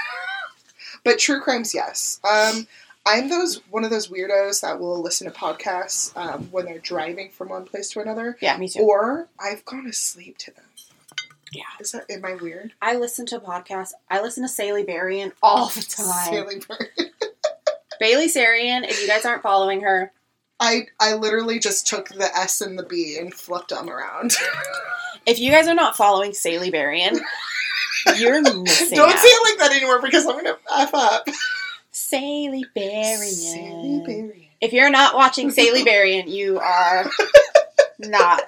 [1.04, 2.20] but true crimes, yes.
[2.24, 2.68] Um,
[3.08, 7.30] I'm those one of those weirdos that will listen to podcasts um, when they're driving
[7.32, 8.82] from one place to another, Yeah, me too.
[8.82, 10.64] or I've gone asleep to them.
[11.54, 11.64] Yeah.
[11.80, 12.74] is that am I weird?
[12.82, 13.94] I listen to podcasts.
[14.10, 16.26] I listen to Sally Berrien all the time.
[16.26, 17.12] Sally Berrien.
[18.00, 18.84] Bailey Sarian.
[18.88, 20.12] If you guys aren't following her,
[20.60, 24.34] I I literally just took the S and the B and flipped them around.
[25.26, 27.18] if you guys are not following Sally Berrien,
[28.18, 29.18] you're missing Don't out.
[29.20, 31.28] say it like that anymore because I'm gonna f up.
[31.98, 34.04] Sally Berrien.
[34.06, 34.48] Berrien.
[34.62, 37.10] If you're not watching Sally Berrien, you are
[38.00, 38.44] not.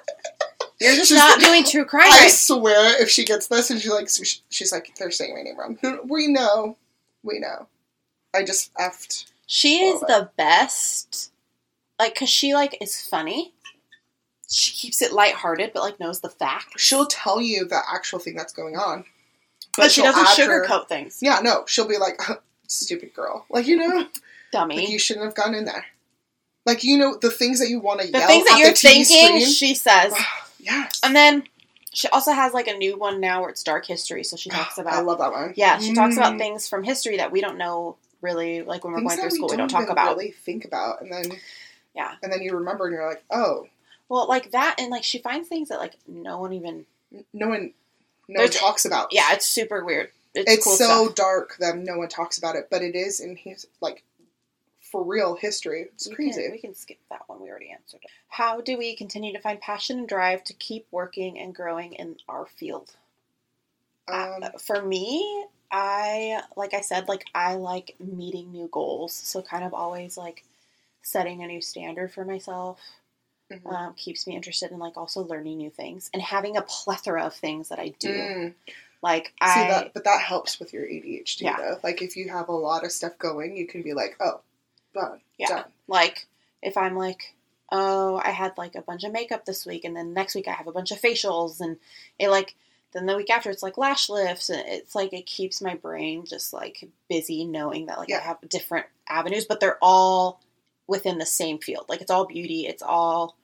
[0.80, 2.04] You're just She's- not doing true crime.
[2.10, 5.58] I swear, if she gets this and she like, she's like, they're saying my name
[5.58, 5.78] wrong.
[6.08, 6.76] We know,
[7.22, 7.66] we know.
[8.34, 9.26] I just effed.
[9.46, 11.32] She is the best.
[11.98, 13.52] Like, cause she like is funny.
[14.48, 16.80] She keeps it lighthearted, but like knows the facts.
[16.82, 19.04] She'll tell you the actual thing that's going on,
[19.76, 21.18] But, she she'll doesn't add her- sugarcoat things.
[21.20, 22.20] Yeah, no, she'll be like,
[22.70, 24.06] stupid girl, like you know,
[24.52, 24.76] Dummy.
[24.78, 25.84] like you shouldn't have gone in there.
[26.66, 28.20] Like you know the things that you want to yell.
[28.20, 29.04] The things that at you're thinking,
[29.40, 29.46] screen.
[29.46, 30.14] she says.
[30.60, 31.00] yes.
[31.02, 31.44] And then
[31.92, 34.24] she also has like a new one now where it's dark history.
[34.24, 34.92] So she talks about.
[34.94, 35.54] I love that one.
[35.56, 36.38] yeah, she talks about Mm.
[36.38, 38.62] things from history that we don't know really.
[38.62, 40.16] Like when we're Things going through school, we don't even talk about.
[40.16, 41.24] Really think about, and then
[41.94, 42.14] Yeah.
[42.22, 43.66] and then you remember, and you're like, oh,
[44.08, 46.84] Well, like that, and like she finds things that like no one even.
[47.32, 47.72] no one,
[48.28, 49.08] no one talks about.
[49.12, 50.10] Yeah, it's super weird.
[50.34, 51.14] It's, it's cool so stuff.
[51.16, 54.02] dark that no one talks about it, but it is in his like
[54.80, 55.82] for real history.
[55.94, 56.42] It's We crazy.
[56.42, 57.40] Can, we can skip that one.
[57.40, 58.10] We already answered it.
[58.28, 62.16] How do we continue to find passion and drive to keep working and growing in
[62.28, 62.96] our field?
[64.08, 69.12] um, Uh, for me, I like I said, like I like meeting new goals.
[69.14, 70.44] So kind of always like
[71.02, 72.80] setting a new standard for myself.
[73.50, 73.72] mhm.
[73.72, 77.34] Um, keeps me interested in like also learning new things and having a plethora of
[77.34, 78.08] things that I do.
[78.08, 78.54] Mm.
[79.02, 81.56] Like I See I that, but that helps with your ADHD Yeah.
[81.56, 81.78] though.
[81.82, 84.40] Like if you have a lot of stuff going, you can be like, oh,
[84.94, 85.48] done, Yeah.
[85.48, 85.64] done.
[85.88, 86.26] Like
[86.62, 87.34] if I'm like,
[87.72, 90.52] oh, I had like a bunch of makeup this week, and then next week I
[90.52, 91.78] have a bunch of facials, and
[92.18, 92.54] it like
[92.92, 96.26] then the week after it's like lash lifts, and it's like it keeps my brain
[96.26, 98.18] just like busy knowing that like Yeah.
[98.18, 100.40] I have different avenues, but they're all
[100.86, 101.86] within the same field.
[101.88, 103.36] Like it's all beauty, it's all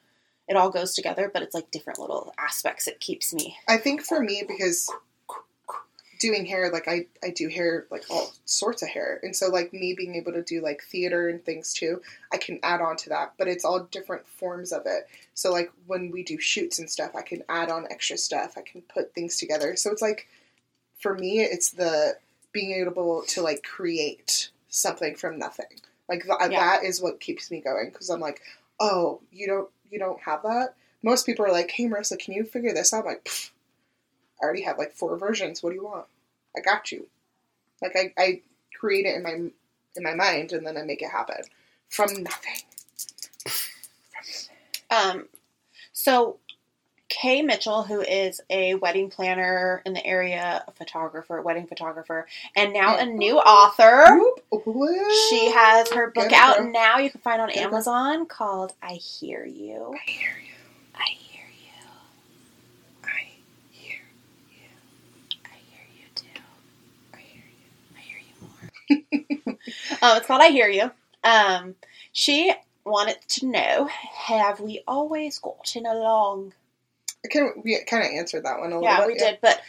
[0.48, 2.86] it all goes together, but it's like different little aspects.
[2.86, 3.57] It keeps me.
[3.68, 4.90] I think for me because
[6.18, 9.72] doing hair, like I, I do hair like all sorts of hair, and so like
[9.72, 12.00] me being able to do like theater and things too,
[12.32, 13.34] I can add on to that.
[13.38, 15.08] But it's all different forms of it.
[15.34, 18.54] So like when we do shoots and stuff, I can add on extra stuff.
[18.56, 19.76] I can put things together.
[19.76, 20.28] So it's like
[21.00, 22.16] for me, it's the
[22.52, 25.66] being able to like create something from nothing.
[26.08, 26.78] Like th- Yeah.
[26.78, 28.40] that is what keeps me going because I'm like,
[28.80, 30.74] oh, you don't you don't have that.
[31.02, 33.00] Most people are like, hey Marissa, can you figure this out?
[33.00, 33.50] I'm like, "Pfft,
[34.41, 35.62] I already have like four versions.
[35.62, 36.07] What do you want?
[36.57, 37.07] I got you.
[37.82, 38.41] Like I, I
[38.78, 39.32] create it in my
[39.97, 41.43] in my mind and then I make it happen
[41.89, 42.62] from nothing.
[44.91, 45.28] Um,
[45.93, 46.39] so
[47.09, 52.26] Kay Mitchell, who is a wedding planner in the area, a photographer, wedding photographer,
[52.57, 54.20] and now a new author.
[55.30, 56.99] She has her book out now.
[56.99, 57.74] You can find on Get it, girl.
[57.74, 60.55] Amazon called "I Hear You." I hear you.
[60.95, 61.89] I hear you.
[63.05, 63.28] I
[63.70, 64.01] hear
[65.45, 66.43] I hear you too.
[67.14, 67.97] I hear you.
[67.97, 68.70] I hear you more.
[68.91, 68.99] Um,
[70.03, 70.91] it's called "I Hear You."
[71.24, 71.74] Um,
[72.12, 72.53] she
[72.84, 73.89] wanted to know:
[74.26, 76.53] Have we always gotten along?
[77.24, 79.07] I of, we kind of answered that one a little Yeah, bit.
[79.09, 79.61] we did, but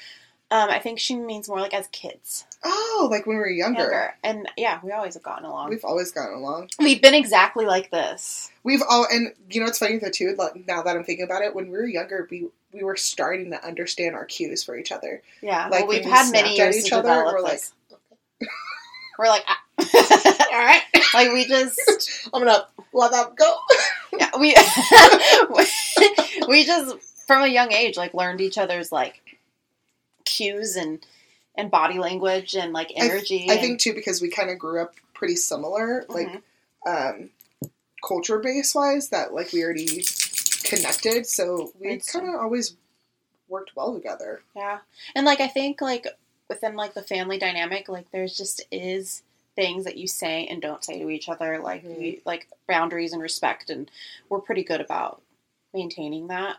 [0.51, 3.80] um, I think she means more like as kids, Oh, like when we were younger.
[3.82, 5.70] younger, and yeah, we always have gotten along.
[5.70, 6.70] We've always gotten along.
[6.80, 8.51] We've been exactly like this.
[8.63, 10.38] We've all, and you know it's funny though too.
[10.68, 13.65] Now that I'm thinking about it, when we were younger, we we were starting to
[13.65, 15.22] understand our cues for each other.
[15.41, 17.74] Yeah, Like, well, we've we had many snapped at years each other, we're like, this.
[19.18, 19.57] We're like, ah.
[20.53, 20.82] all right,
[21.13, 21.80] like we just,
[22.34, 23.57] I'm gonna let that go.
[24.18, 24.55] yeah, we,
[26.47, 26.95] we just
[27.28, 29.22] from a young age like learned each other's like
[30.26, 31.05] cues and
[31.55, 33.47] and body language and like I th- energy.
[33.49, 36.41] I and- think too because we kind of grew up pretty similar, like Mhm.
[36.88, 37.30] um,
[38.07, 39.09] culture base wise.
[39.09, 40.03] That like we already
[40.63, 42.76] connected, so we kind of always
[43.47, 44.41] worked well together.
[44.55, 44.80] Yeah.
[45.15, 46.07] And like I think like
[46.49, 49.23] within like the family dynamic, like there's just is
[49.55, 51.97] things that you say and don't say to each other, like Mhm.
[51.97, 53.89] we, like boundaries and respect and
[54.29, 55.21] we're pretty good about
[55.73, 56.57] maintaining that.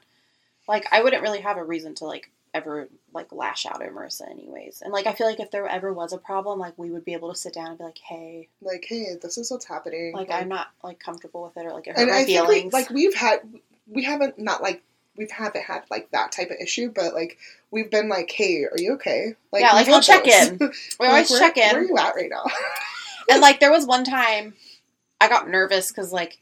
[0.67, 4.29] Like I wouldn't really have a reason to like ever like lash out at Marissa
[4.31, 4.83] anyways.
[4.83, 7.13] And like I feel like if there ever was a problem, like we would be
[7.13, 10.13] able to sit down and be like, Hey, Like, hey, this is what's happening.
[10.13, 12.49] like I'm not like comfortable with it or like it hurt and my I think
[12.49, 12.73] we, feelings.
[12.73, 13.41] like we've had
[13.87, 14.83] we haven't not like
[15.19, 17.37] we haven't had like that type of issue, but like
[17.71, 19.35] we've been like, hey, are you okay?
[19.53, 20.47] Like, Yeah, like, we'll check those.
[20.49, 20.59] in.
[20.61, 20.67] we
[21.01, 21.73] Like, always where- check in.
[21.73, 22.45] Where are you at right now?
[23.31, 24.55] And like there was one time
[25.21, 26.39] I got nervous because like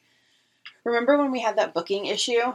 [0.85, 2.53] remember when we had that booking issue?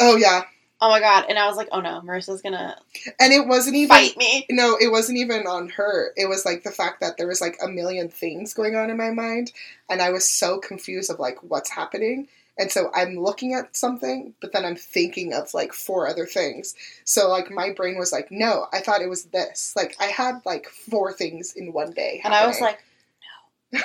[0.00, 0.42] oh yeah,
[0.80, 1.24] Oh my god!
[1.30, 2.76] And I was like, oh no, Marissa's gonna
[3.18, 4.44] and it wasn't even fight me.
[4.50, 6.12] No, it wasn't even on her.
[6.18, 8.98] It was like the fact that there was like a million things going on in
[8.98, 9.52] my mind,
[9.88, 12.28] and I was so confused of like what's happening.
[12.56, 16.74] And so I'm looking at something, but then I'm thinking of like four other things.
[17.04, 19.72] So like my brain was like, no, I thought it was this.
[19.74, 22.20] Like I had like four things in one day.
[22.24, 22.78] And I was like,
[23.72, 23.80] no.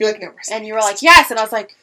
[0.00, 1.76] you're like, no, and you were like, yes, and I was like,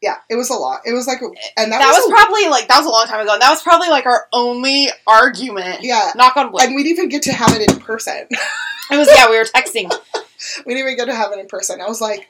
[0.00, 0.82] yeah, it was a lot.
[0.84, 3.06] It was like, eh, and that, that, was, a- probably like that was a long
[3.06, 3.32] time ago.
[3.32, 5.82] And that was probably like our only argument.
[5.82, 6.12] yeah.
[6.14, 6.62] Knock on wood.
[6.62, 8.26] And we didn't even get to have it in person.
[8.30, 9.92] it was yeah, we were texting.
[10.66, 11.80] we didn't even get to have it in person.
[11.80, 12.28] I was like,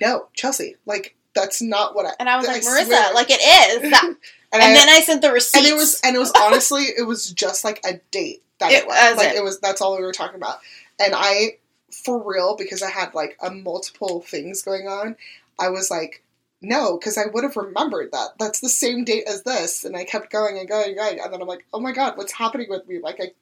[0.00, 2.10] no, Chelsea, like that's not what I.
[2.18, 2.84] And I was I like, swear.
[2.84, 3.90] Marissa, like it is.
[3.90, 4.16] That- and,
[4.52, 5.58] and I, then I sent the receipt.
[5.60, 8.82] and it was and it was honestly it was just like a date that It
[8.82, 9.36] it, was was like it.
[9.36, 10.58] it was that's all we were talking about
[10.98, 11.56] and i
[11.92, 15.16] for real because i had like a multiple things going on
[15.58, 16.24] I was like,
[16.62, 18.30] no, because I would have remembered that.
[18.38, 19.84] That's the same date as this.
[19.84, 21.20] And I kept going and going and going.
[21.20, 22.98] And then I'm like, oh my god, what's happening with me?
[22.98, 23.32] Like, I,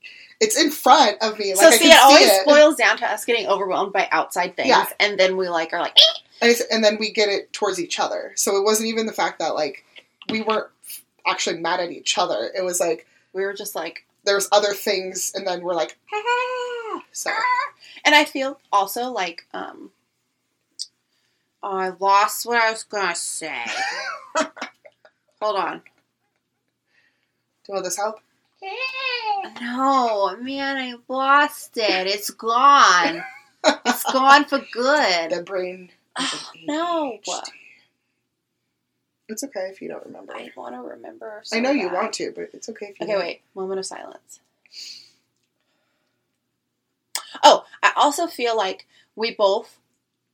[0.41, 1.55] it's in front of me.
[1.55, 2.45] Like, so I see, it always see it.
[2.45, 4.87] boils down to us getting overwhelmed by outside things, Yeah.
[4.99, 7.99] and then we like are like, "Eh." And, and then we get it towards each
[7.99, 8.33] other.
[8.37, 9.85] So it wasn't even the fact that, like,
[10.31, 10.69] we weren't
[11.27, 12.51] actually mad at each other.
[12.57, 15.33] It was like, we were just like, there's other things.
[15.35, 17.03] And then we're like, ah.
[17.13, 17.31] So,
[18.05, 19.91] and I feel also like, um,
[21.63, 23.65] oh, I lost what I was gonna say.
[25.41, 25.83] Hold on.
[27.67, 28.21] do all this help?
[29.61, 32.07] No, man, I lost it.
[32.07, 33.23] It's gone.
[33.65, 35.31] It's gone for good.
[35.31, 35.91] The brain.
[36.21, 37.19] Is Oh, no.
[37.25, 37.53] ADHD.
[39.31, 40.35] It's okay if you don't remember.
[40.35, 41.41] I want to remember.
[41.41, 43.21] I so know you want to, but it's okay if you Okay, don't.
[43.23, 43.41] wait.
[43.55, 44.41] Moment of silence.
[47.43, 49.79] Oh, I also feel like we both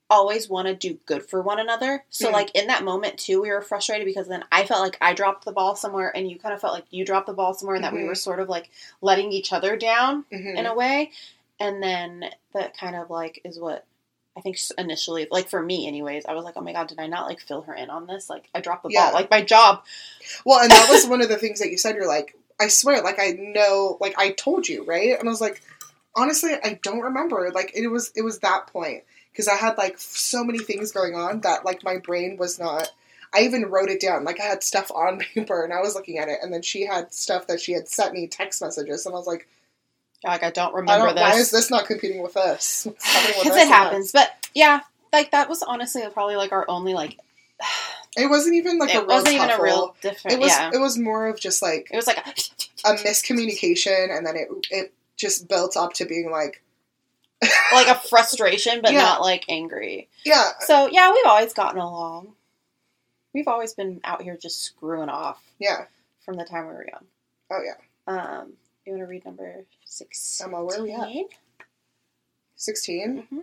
[0.09, 2.05] always want to do good for one another.
[2.11, 2.33] So, Mhm.
[2.33, 5.45] like in that moment too, we were frustrated because then I felt like I dropped
[5.45, 7.85] the ball somewhere, and you kind of felt like you dropped the ball somewhere, and
[7.85, 8.71] that we were sort of like
[9.01, 10.57] letting each other down Mhm.
[10.57, 11.11] in a way.
[11.59, 13.85] And then that kind of like is what
[14.37, 17.07] I think initially, like for me, anyways, I was like, oh my god, did I
[17.07, 18.29] not like fill her in on this?
[18.29, 19.05] Like I dropped the Yeah.
[19.07, 19.15] ball.
[19.15, 19.85] Like my job.
[20.45, 21.95] Well, and that was one of the things that you said.
[21.95, 25.19] You're like, I swear, like I know, like I told you, right?
[25.19, 25.63] And I was like,
[26.17, 27.51] honestly, I don't remember.
[27.55, 31.15] Like it was, it was that point because I had like so many things going
[31.15, 32.91] on that like my brain was not.
[33.37, 34.25] I even wrote it down.
[34.25, 36.87] Like I had stuff on paper and I was looking at it, and then she
[36.87, 39.49] had stuff that she had sent me text messages, and I was like,
[40.25, 41.15] Like I don't I remember don't.
[41.17, 41.23] this.
[41.23, 42.87] Why is this not competing with us?
[42.87, 44.13] What's happening with because it happens.
[44.13, 44.81] But yeah,
[45.13, 47.19] like that was honestly probably like our only like.
[48.17, 50.37] It wasn't even like a real it wasn't even a real different.
[50.37, 50.51] It was.
[50.53, 52.23] yeah, It was more of just like it was like a
[52.95, 56.63] miscommunication, and then it it just built up to being like,
[57.73, 59.01] like a frustration, but Yeah.
[59.01, 60.09] not like angry.
[60.25, 62.35] yeah, So yeah, we've always gotten along.
[63.33, 65.87] We've always been out here just screwing off yeah.
[66.25, 67.05] from the time we were young.
[67.51, 67.75] Oh yeah.
[68.07, 68.53] Um,
[68.87, 69.65] you want to read number
[69.95, 70.41] six?
[70.43, 71.27] Emma, where are we at?
[72.57, 73.27] 16.
[73.31, 73.39] hmm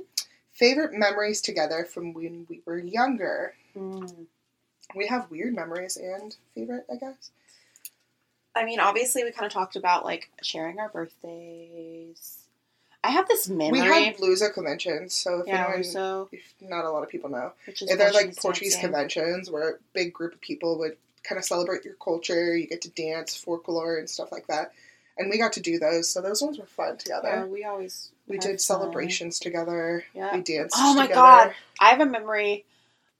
[0.51, 3.55] Favorite memories together from when we were younger.
[3.75, 4.27] Mm.
[4.95, 7.31] We have weird memories and favorite, I guess.
[8.55, 12.41] I mean, obviously, we kind of talked about like sharing our birthdays.
[13.03, 13.79] I have this memory.
[13.81, 17.29] We had Bluesa conventions, so if yeah, anyone, so if not a lot of people
[17.29, 18.89] know, which is if they're like Portuguese Portuguese dancing.
[18.91, 22.81] conventions where a big group of people would kind of celebrate your culture, you get
[22.81, 24.73] to dance, folklore, and stuff like that.
[25.17, 27.29] And we got to do those, so those ones were fun together.
[27.29, 28.59] Yeah, we always we did fun.
[28.59, 30.03] celebrations together.
[30.13, 30.35] Yeah.
[30.35, 30.75] We danced.
[30.77, 31.21] Oh my together.
[31.21, 31.53] God.
[31.79, 32.65] I have a memory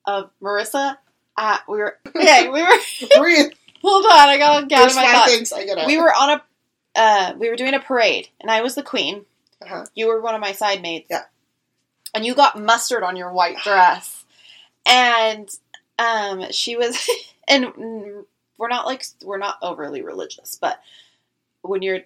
[0.05, 0.97] of Marissa.
[1.37, 2.69] Uh, we were yeah, we were.
[3.81, 5.31] Hold on, I gotta gather my thoughts.
[5.31, 5.87] things I it.
[5.87, 6.43] We were on a.
[6.93, 9.25] Uh, we were doing a parade, and I was the queen.
[9.61, 9.85] Uh-huh.
[9.95, 11.07] You were one of my side mates.
[11.09, 11.23] Yeah.
[12.13, 14.23] And you got mustard on your white dress,
[14.85, 15.49] and
[15.97, 17.09] um, she was,
[17.47, 18.25] and
[18.57, 20.79] we're not like we're not overly religious, but
[21.61, 22.01] when you're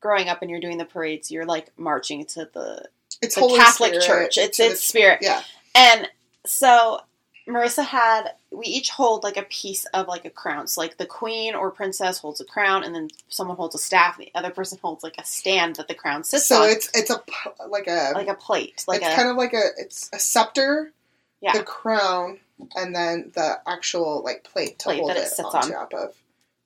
[0.00, 2.88] growing up and you're doing the parades, you're like marching to the
[3.22, 4.38] It's the Catholic Spirit Church.
[4.38, 5.18] It's its spirit.
[5.22, 5.42] Yeah.
[5.74, 6.08] And
[6.46, 7.00] so
[7.48, 10.66] Marissa had we each hold like a piece of like a crown.
[10.66, 14.18] So like the queen or princess holds a crown and then someone holds a staff
[14.18, 16.62] and the other person holds like a stand that the crown sits So on.
[16.68, 17.22] So it's it's a
[17.68, 18.84] like a like a plate.
[18.88, 20.92] Like it's a kind of like a it's a scepter,
[21.40, 21.52] Yeah.
[21.52, 22.40] the crown,
[22.74, 25.70] and then the actual like plate to Plate hold it it, sits on, on.
[25.70, 26.14] top of.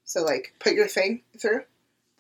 [0.04, 1.62] So like put your thing through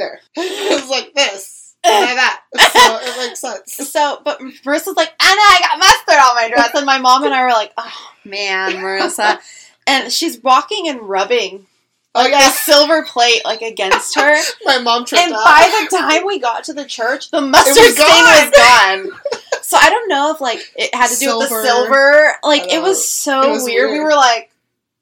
[0.00, 0.20] there.
[0.36, 2.40] was like this, like that.
[2.56, 3.74] So it makes sense.
[3.92, 7.32] so but Marissa's like, Anna, I got mustard on my dress and my mom and
[7.34, 9.38] I were like, Oh man, Marissa
[9.86, 11.66] and she's walking and rubbing
[12.12, 14.34] Oh the yeah, silver plate like against her.
[14.64, 15.44] my mom tripped And up.
[15.44, 19.20] by the time we got to the church, the mustard was stain was gone.
[19.62, 22.32] So I don't know if like it had to do with the silver.
[22.42, 23.92] Like it was so It was weird.
[23.92, 24.50] We were like,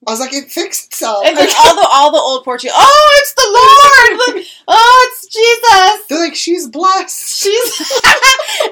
[0.06, 1.26] I was like, it fixed itself.
[1.26, 2.72] and then all the all the old Portuguese.
[2.74, 4.46] Oh, it's the Lord!
[4.68, 6.06] Oh, it's Jesus!
[6.08, 7.40] They're like, she's blessed.
[7.42, 8.00] She's,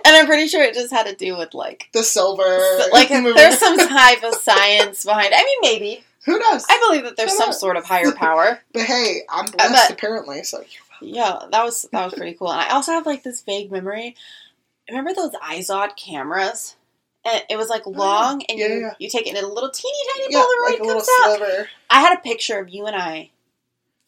[0.05, 2.43] and I'm pretty sure it just had to do with like, The silver,
[2.79, 5.27] so- like there's some type of science behind.
[5.33, 5.35] it.
[5.37, 6.64] I mean, maybe Who knows?
[6.70, 8.61] I believe that there's some sort of higher power.
[8.72, 10.45] but hey, I'm uh, but- blessed apparently.
[10.45, 10.62] So
[11.03, 12.53] Yeah, that was that was pretty cool.
[12.53, 14.14] And I also have like this vague memory.
[14.89, 16.77] Remember those i-Zone cameras?
[17.27, 18.95] And it was like Oh, long, and Yeah, you yeah.
[19.01, 21.37] you take it, and a little teeny tiny yeah, Polaroid like comes out.
[21.37, 21.68] sliver.
[21.91, 23.31] I had a picture of you and I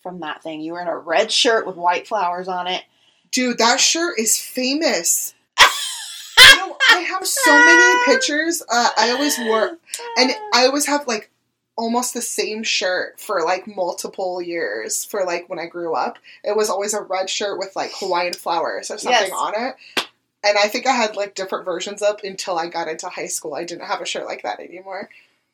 [0.02, 0.60] from that thing.
[0.60, 2.84] You were in a red shirt with white flowers on it.
[3.32, 5.34] Dude, that shirt is famous.
[5.60, 8.62] you know, I have so many pictures.
[8.62, 9.76] Uh, I always wore,
[10.16, 11.30] and I always have like
[11.76, 15.04] almost the same shirt for like multiple years.
[15.04, 18.32] For like when I grew up, it was always a red shirt with like Hawaiian
[18.34, 19.30] flowers or something Yes.
[19.32, 20.07] on it.
[20.44, 23.54] And I think I had like different versions up until I got into high school.
[23.54, 25.08] I didn't have a shirt like that anymore.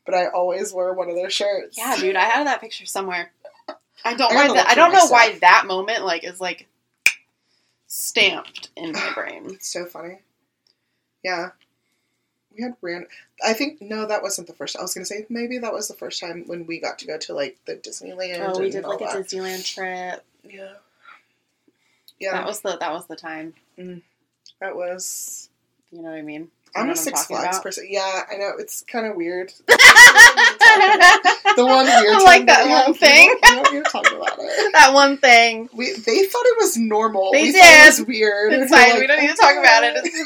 [0.05, 1.79] but I always wore one of their shirts.
[1.79, 3.31] Yeah, dude, I have that picture somewhere.
[4.05, 6.67] I don't I that, I don't know why that moment like is like
[7.87, 9.47] stamped in my brain.
[9.47, 10.19] It's so funny.
[11.23, 11.51] Yeah.
[12.55, 13.07] We had ran.
[13.45, 14.77] I think no, that wasn't the first.
[14.77, 17.19] I was gonna say maybe that was the first time when we got to go
[17.19, 18.55] to like the Disneyland.
[18.55, 19.05] Oh, we did like a.
[19.07, 20.25] Disneyland trip.
[20.45, 20.75] Yeah.
[22.21, 23.55] Yeah, That was the that was the time.
[23.79, 24.03] Mm.
[24.65, 25.51] That was.
[25.91, 26.43] You know what I mean?
[26.43, 27.63] You I'm a Six talking Flags about?
[27.63, 27.87] person.
[27.89, 29.53] Yeah, I know it's kind of weird.
[29.67, 29.75] the
[31.59, 32.17] one weird.
[32.17, 33.29] I like that one have, thing.
[33.29, 34.73] We don't, we don't need to talk about it.
[34.73, 35.69] that one thing.
[35.73, 37.31] We they thought it was normal.
[37.33, 37.61] They we did.
[37.61, 38.53] thought it was weird.
[38.55, 38.91] It's fine.
[38.91, 39.97] like, we don't need to talk about it.
[40.03, 40.25] It's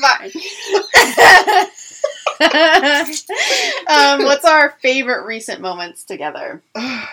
[3.90, 4.18] fine.
[4.20, 6.62] um, what's our favorite recent moments together?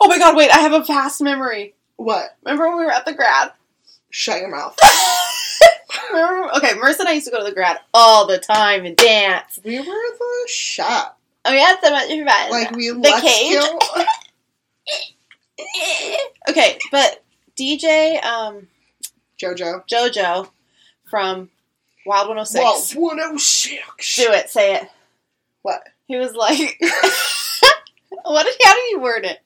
[0.00, 1.74] Oh my god, wait, I have a fast memory.
[1.96, 2.36] what?
[2.44, 3.50] Remember when we were at the grad?
[4.08, 4.78] Shut your mouth.
[6.56, 9.58] Okay, Marissa and I used to go to the grad all the time and dance.
[9.64, 11.18] We were the shop.
[11.44, 12.50] Oh, yeah, so much fun.
[12.50, 13.60] Like we The cage?
[16.48, 17.22] okay, but
[17.56, 18.68] DJ um,
[19.38, 19.86] JoJo.
[19.88, 20.48] JoJo
[21.04, 21.50] from
[22.06, 22.94] Wild 106.
[22.94, 24.16] Whoa, 106.
[24.16, 24.88] Do it, say it.
[25.62, 25.82] What?
[26.06, 26.58] He was like,
[28.24, 29.40] what did, how did he word it?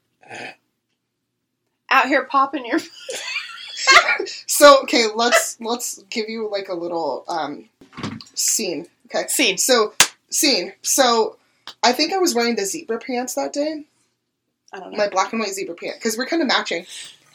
[1.91, 2.81] Out here popping your.
[4.47, 7.69] So okay, let's let's give you like a little um
[8.35, 8.87] scene.
[9.07, 9.27] Okay.
[9.29, 9.59] Scene.
[9.59, 9.95] So
[10.31, 10.73] scene.
[10.83, 11.37] So
[11.83, 13.85] I think I was wearing the zebra pants that day,
[14.73, 14.99] I don't know.
[14.99, 16.87] my black and white zebra pants, because we're kind of matching.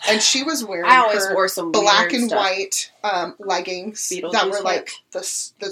[0.08, 2.40] And she was wearing I always wore some black and stuff.
[2.40, 5.20] white um, leggings that were like the
[5.62, 5.72] the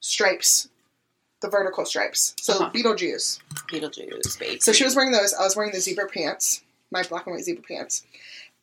[0.00, 0.68] stripes,
[1.42, 2.34] the vertical stripes.
[2.40, 2.70] So Uh-huh.
[2.70, 3.40] Beetlejuice.
[3.70, 4.60] Beetlejuice, baby.
[4.60, 5.34] So she was wearing those.
[5.34, 8.04] I was wearing the zebra pants, my black and white zebra pants.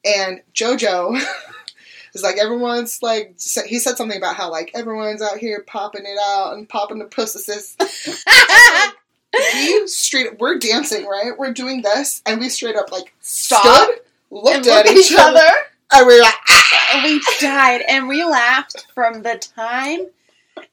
[0.05, 1.19] And JoJo
[2.13, 3.35] is like, everyone's like,
[3.65, 7.05] he said something about how like everyone's out here popping it out and popping the
[7.05, 7.75] pussies.
[9.53, 11.37] we straight, we're dancing, right?
[11.37, 13.99] We're doing this, and we straight up like Stop stood,
[14.29, 15.47] looked at each other,
[15.93, 20.07] and we were like, "Ah!" and we died, and we laughed from the time.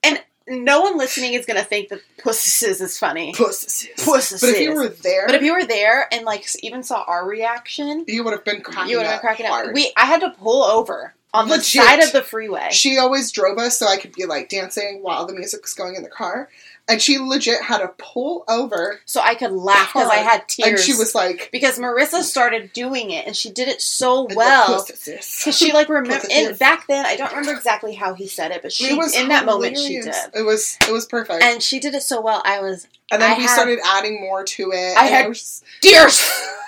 [0.03, 3.33] And no one listening is gonna think that Pussies is funny.
[3.35, 3.89] pussies.
[4.05, 4.41] Pussies.
[4.41, 7.27] But if you were there, But if you were there and like even saw our
[7.27, 8.89] reaction, you would have been cracking up.
[8.89, 9.73] you would have been cracking up.
[9.73, 12.69] We, I had to pull over on the side of the freeway.
[12.71, 15.95] She always drove us so I could be like dancing while the music was going
[15.95, 16.49] in the car.
[16.89, 20.69] And she legit had to pull over so I could laugh because I had tears.
[20.69, 24.85] and she was like, because Marissa started doing it and she did it so well.
[24.85, 28.63] Because she like remember and back then I don't remember exactly how he said it,
[28.63, 31.43] but she It was in that moment she did, It was it was perfect.
[31.45, 32.43] And, she did it so well.
[32.45, 34.97] I was and then I we had- started adding more to it.
[34.99, 36.21] I had- was- tears.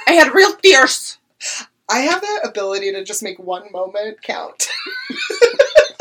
[0.06, 1.18] I had real tears.
[1.88, 4.68] I have that ability to just make one moment count.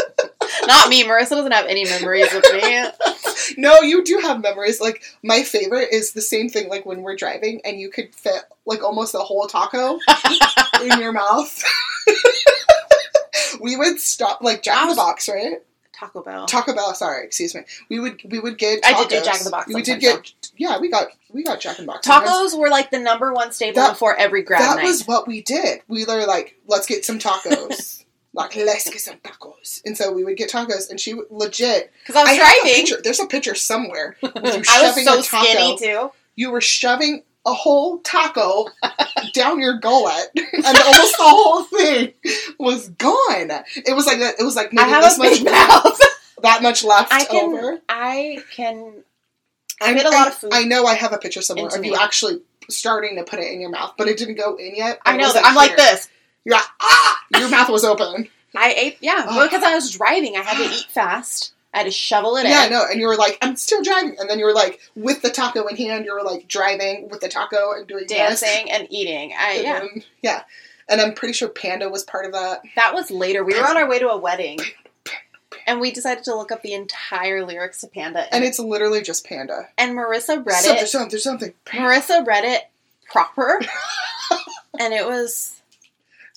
[0.67, 1.03] Not me.
[1.03, 2.85] Marissa doesn't have any memories of me.
[3.57, 4.79] no, you do have memories.
[4.81, 6.69] Like my favorite is the same thing.
[6.69, 9.99] Like when we're driving and you could fit like almost a whole taco
[10.83, 11.63] in your mouth.
[13.59, 15.61] we would stop like Jack in the Box, right?
[15.93, 16.45] Taco Bell.
[16.47, 16.93] Taco Bell.
[16.95, 17.61] Sorry, excuse me.
[17.89, 18.79] We would we would get.
[18.85, 19.23] I did do.
[19.23, 20.33] Jack in the Box We did get.
[20.57, 22.05] Yeah, we got we got Jack in the Box.
[22.07, 22.29] sometimes.
[22.53, 24.85] Tacos were like the number one staple That- before every grad That night.
[24.85, 25.81] was what we did.
[25.87, 27.99] We were like, let's get some tacos.
[28.33, 29.81] like, let's get some tacos.
[29.85, 31.91] And so we would get tacos, and she would legit.
[32.05, 32.73] Because I was have a driving.
[32.73, 33.01] picture.
[33.03, 34.17] There's a picture somewhere.
[34.23, 35.45] I was so a taco.
[35.45, 36.11] skinny too.
[36.35, 38.67] You were shoving a whole taco
[39.33, 42.13] down your gullet, and almost the whole thing
[42.57, 43.51] was gone.
[43.75, 44.35] It was like that.
[44.39, 45.99] It was like I maybe this a much mouth.
[46.41, 47.53] that much left I can.
[47.53, 47.81] over.
[47.87, 49.03] I can.
[49.81, 51.89] I fit a lot of food I know I have a picture somewhere of me.
[51.89, 54.99] you actually starting to put it in your mouth, but it didn't go in yet.
[55.05, 55.31] I know.
[55.35, 56.09] I'm like this.
[56.45, 57.19] You're like, ah!
[57.39, 58.27] Your mouth was open.
[58.55, 58.97] I ate.
[59.01, 59.49] Yeah, Ugh.
[59.49, 60.35] because I was driving.
[60.37, 61.53] I had to eat fast.
[61.73, 62.51] I had to shovel it in.
[62.51, 62.71] Yeah, in.
[62.71, 65.31] no, and you were like, I'm still driving, and then you were like, with the
[65.31, 68.15] taco in hand, you were like driving with the taco and doing this.
[68.17, 69.33] dancing and eating.
[69.37, 69.79] I And yeah.
[69.79, 70.43] then- yeah.
[70.89, 72.61] And I'm pretty sure Panda was part of that.
[72.75, 73.43] That was later.
[73.43, 74.59] We were on our way to a wedding,
[75.65, 78.31] and we decided to look up the entire lyrics to Panda.
[78.35, 79.69] And it's literally just Panda.
[79.77, 80.87] and Marissa read something, it.
[80.89, 81.53] something, something.
[81.67, 82.63] Marissa read it
[83.09, 83.61] proper,
[84.79, 85.61] and it was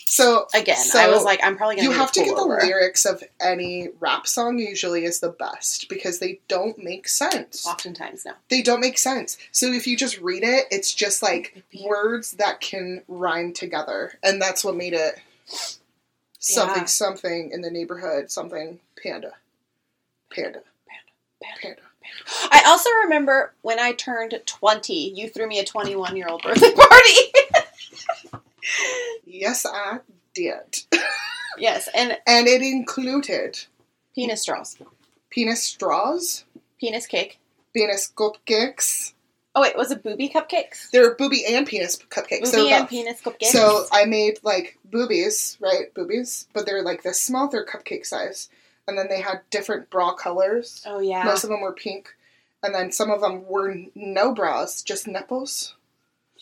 [0.09, 0.77] So again.
[0.77, 3.89] So, I was like, I'm probably gonna you have to get the lyrics of any
[3.99, 7.67] rap song usually is the best because they don't make sense.
[7.67, 8.33] Oftentimes, no.
[8.49, 9.37] They don't make sense.
[9.51, 14.41] So if you just read it, it's just like words that can rhyme together, and
[14.41, 15.19] that's what made it
[16.39, 16.87] something Yeah.
[16.87, 19.33] something in the neighborhood, something panda.
[20.31, 21.11] panda, panda,
[21.43, 21.61] Panda.
[21.61, 21.83] panda.
[22.53, 26.73] I also remember when I turned 20, you threw me a 21 year old birthday
[26.77, 27.63] party.
[29.25, 30.01] Yes, I
[30.35, 30.85] did,
[31.59, 33.59] yes, and and it included
[34.15, 34.77] penis straws,
[35.31, 36.45] penis straws,
[36.81, 37.39] penis cake,
[37.75, 39.13] penis cupcakes,
[39.57, 40.91] Oh wait, was it booby cupcakes?
[40.91, 42.41] They're booby and penis cupcakes.
[42.41, 43.47] Booby so and penis cupcakes.
[43.47, 45.93] So I made like boobies, right?
[45.95, 47.49] Boobies, but they're like this small.
[47.49, 48.51] They're cupcake size,
[48.87, 50.83] and then they had different bra colors.
[50.85, 51.25] oh yeah.
[51.25, 52.15] Most of them were pink,
[52.63, 55.75] and then some of them were no bras, just nipples.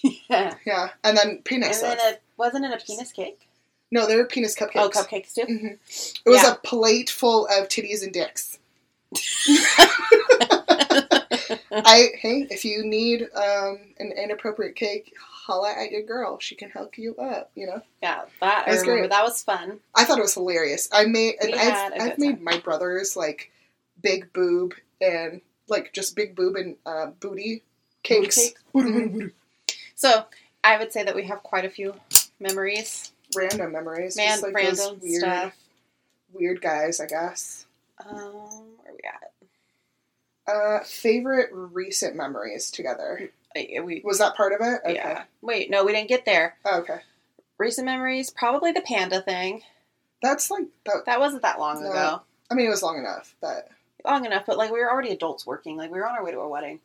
[0.30, 0.54] yeah.
[0.66, 1.82] Yeah, and then penis.
[1.82, 3.48] And then it wasn't it a penis cake?
[3.90, 4.70] no, they were penis cupcakes.
[4.76, 5.44] Oh, cupcakes too.
[5.46, 6.52] hmm It was Yeah.
[6.52, 8.58] a plate full of titties and dicks.
[11.86, 16.38] I hey, if you need um, an inappropriate cake, holla at your girl.
[16.40, 17.50] She can hook you up.
[17.54, 17.82] You know.
[18.02, 19.02] Yeah, that That's remember.
[19.02, 19.10] great.
[19.10, 19.80] That was fun.
[19.94, 20.88] I thought it was hilarious.
[20.92, 22.44] I made and I've, a I've made time.
[22.44, 23.50] my brothers like
[24.02, 27.62] big boob and like just big boob and uh, booty
[28.02, 28.52] cakes.
[28.72, 29.32] Booty, booty, booty.
[29.94, 30.24] So
[30.62, 31.94] I would say that we have quite a few
[32.40, 33.12] memories.
[33.36, 35.52] Random memories, Man, just like random weird, stuff.
[36.32, 37.66] weird guys, I guess.
[38.06, 40.54] Um, where are we at?
[40.80, 43.30] Uh, favorite recent memories together.
[43.56, 44.80] Uh, We Was that part of it?
[44.84, 44.94] Okay.
[44.94, 45.24] yeah.
[45.40, 46.56] Wait, no, we didn't get there.
[46.64, 46.98] Oh, okay.
[47.58, 49.62] Recent memories, probably the panda thing.
[50.22, 51.06] That's like that.
[51.06, 51.90] That wasn't that long No.
[51.90, 52.22] ago.
[52.50, 53.68] I mean, it was long enough, but
[54.04, 55.76] Long enough, but like we were already adults working.
[55.78, 56.80] Like we were on our way to a wedding.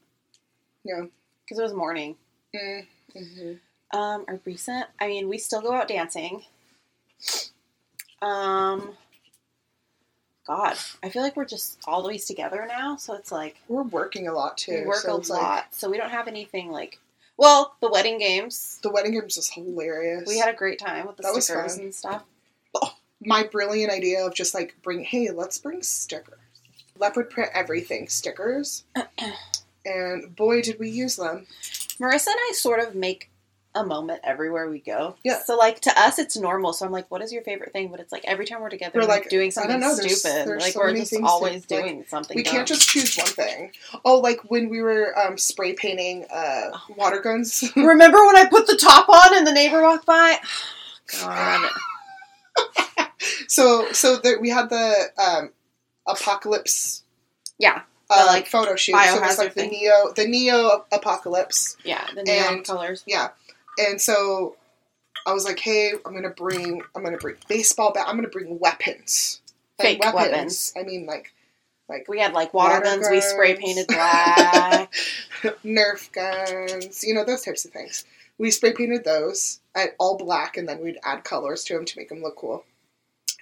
[0.86, 1.02] Yeah.
[1.44, 2.16] Because it was morning.
[2.56, 3.52] Mm, hmm
[3.98, 6.44] Um, our recent, I mean, we still go out dancing.
[8.22, 8.92] Um,
[10.48, 14.34] God, I feel like we're just always together now, so it's like we're working a
[14.34, 14.82] lot too.
[14.82, 17.00] we work so a it's like- lot, so we don't have anything like.
[17.38, 20.28] Well, the wedding games, the wedding games was hilarious.
[20.28, 22.24] we had a great time with the That stickers and stuff.
[22.76, 26.38] Oh, my brilliant idea of just like bring hey let's bring stickers
[26.98, 28.84] leopard print everything stickers
[29.86, 31.46] and boy did we use them
[32.02, 33.30] Marissa and I sort of make
[33.76, 35.16] a moment everywhere we go.
[35.24, 35.40] Yeah.
[35.46, 36.74] So like to us, it's normal.
[36.74, 37.90] So I'm like, what is your favorite thing?
[37.92, 40.48] But it's like every time we're together, We're like, doing something know, there's- stupid.
[40.48, 42.36] there's like so we're just things to- always like, doing something.
[42.36, 42.54] we dumb.
[42.56, 43.72] can't just choose one thing
[44.06, 46.82] oh like when we were um, spray painting uh, Oh.
[46.98, 50.38] water guns Remember when I put the top on and the neighbor walked by?
[51.22, 51.70] God.
[53.48, 54.94] so so there, we had the
[55.24, 55.52] um,
[56.08, 57.04] apocalypse
[57.60, 57.82] Yeah.
[58.10, 59.72] Uh, like like, photo shoot so it was like the thing.
[59.72, 62.06] neo the neo apocalypse Yeah.
[62.16, 63.04] The neon And- colors.
[63.06, 63.30] Yeah.
[63.78, 64.56] And so
[65.28, 68.58] I was like, hey, I'm gonna bring I'm gonna bring baseball bat I'm gonna bring
[68.60, 69.42] weapons.
[69.78, 70.74] And Fake weapons.
[70.78, 71.34] I mean like
[71.88, 74.94] like We had like water, Water guns, we spray painted black.
[75.64, 78.06] Nerf guns, you know, those types of things.
[78.38, 81.98] We spray painted those at all black and then we'd add colors to them to
[81.98, 82.64] make them look cool.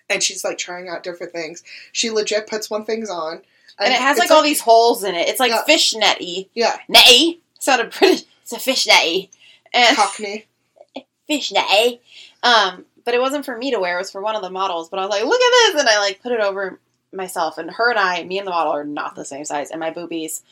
[0.09, 1.63] And she's like trying out different things.
[1.91, 3.41] She legit puts one things on.
[3.79, 5.27] And it has it's like all these holes in it.
[5.27, 5.63] It's like Yeah.
[5.67, 6.49] fishnetty.
[6.53, 7.41] Yeah, Netty.
[7.59, 8.23] Sounded pretty.
[8.43, 9.29] It's a fishnetty.
[9.73, 10.45] And Cockney.
[11.29, 11.99] fishnetty.
[12.43, 13.95] Um, but it wasn't for me to wear.
[13.97, 14.89] It was for one of the models.
[14.89, 16.79] But I was like, look at this, and I like put it over
[17.13, 17.57] myself.
[17.57, 19.91] And her and I, me and the model, are not the same size, and my
[19.91, 20.43] boobies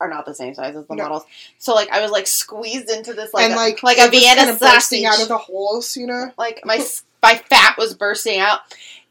[0.00, 1.02] are not the same size as the No.
[1.02, 1.24] models.
[1.58, 4.36] So like I was like squeezed into this like and a, like, like a Vienna
[4.42, 6.32] kind of bursting out of the holes, you know?
[6.38, 6.82] like my
[7.22, 8.60] my fat was bursting out.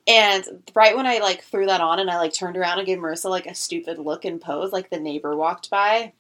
[0.10, 2.98] And right when I like threw that on and I like turned around and gave
[2.98, 6.14] Marissa like a stupid look and pose, like the neighbor walked by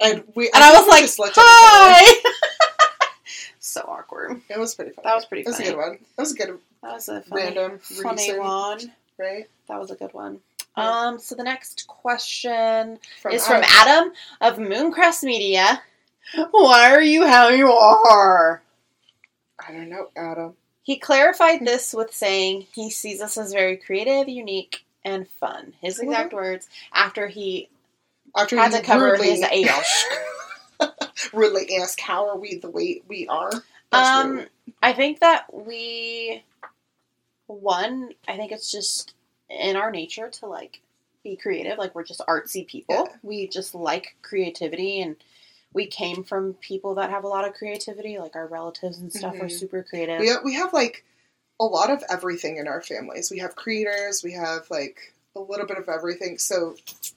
[0.00, 2.22] And we and I think was like, just looked at each other.
[2.22, 3.08] "Hi."
[3.58, 4.40] so awkward.
[4.48, 5.04] It was pretty funny.
[5.04, 5.98] That was pretty That was a good one.
[6.16, 8.78] That was a good That was a funny, random funny one.
[9.18, 9.48] right?
[9.66, 10.38] That was a good one.
[10.76, 10.88] Yeah.
[11.08, 14.12] Um, so the next question From is from Adam.
[14.40, 15.82] Adam of Mooncrest Media.
[16.52, 18.62] Why are you how you are?
[19.58, 20.54] I don't know, Adam.
[20.88, 25.74] He clarified this with saying he sees us as very creative, unique, and fun.
[25.82, 27.68] His exact words after he
[28.34, 29.68] After had to cover rudely, his age.
[31.34, 33.52] rudely ask, "How are we the way we are?"
[33.92, 34.50] That's Um, rude.
[34.82, 36.42] I think that we
[37.48, 38.14] one.
[38.26, 39.12] I think it's just
[39.50, 40.80] in our nature to like
[41.22, 41.76] be creative.
[41.76, 42.94] Like we're just artsy people.
[42.94, 43.16] Yeah.
[43.22, 45.16] We just like creativity, and
[45.72, 48.18] we came from people that have a lot of creativity.
[48.18, 49.58] Like our relatives and stuff are Mhm.
[49.58, 50.20] super creative.
[50.20, 51.04] we have, we have like
[51.60, 53.30] a lot of everything in our families.
[53.30, 54.22] We have creators.
[54.22, 56.38] We have like a little bit of everything.
[56.38, 56.76] So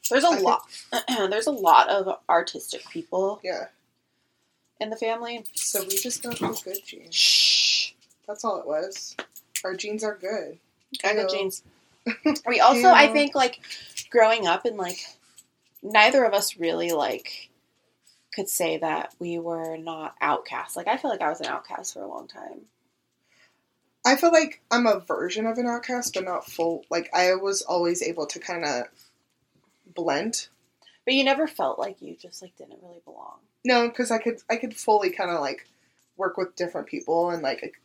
[0.10, 0.68] There's a I think- lot.
[1.30, 3.68] there's a lot of artistic people yeah.
[4.80, 5.46] in the family.
[5.56, 7.16] So we just got through good genes.
[7.16, 7.92] Shh.
[8.28, 9.16] That's all it was.
[9.64, 10.58] Our genes are good.
[11.04, 11.38] I got Ew.
[11.38, 11.64] jeans.
[12.48, 13.60] We also, I think, like
[14.10, 15.00] growing up and like
[15.84, 17.50] neither of us really like
[18.34, 20.76] could say that we were not outcasts.
[20.78, 22.62] Like I feel like I was an outcast for a long time.
[24.06, 26.84] I feel like I'm a version of an outcast, but not full.
[26.90, 28.86] Like I was always able to kind of
[29.94, 30.48] blend.
[31.06, 33.40] But you never felt like you just like didn't really belong.
[33.64, 35.68] No, because I could I could fully kind of like
[36.18, 37.80] work with different people and like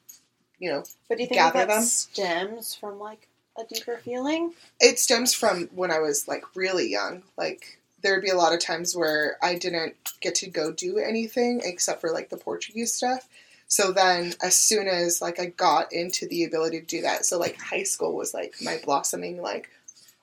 [0.58, 1.82] you know But do you think that them?
[1.82, 3.28] stems from like
[3.58, 4.52] a deeper feeling?
[4.80, 7.22] it stems from when I was like really young.
[7.36, 11.60] Like there'd be a lot of times where I didn't get to go do anything
[11.64, 13.28] except for like the Portuguese stuff.
[13.66, 17.36] So then, as soon as like I got into the ability to do that, so
[17.36, 19.68] like high school was like my blossoming, like,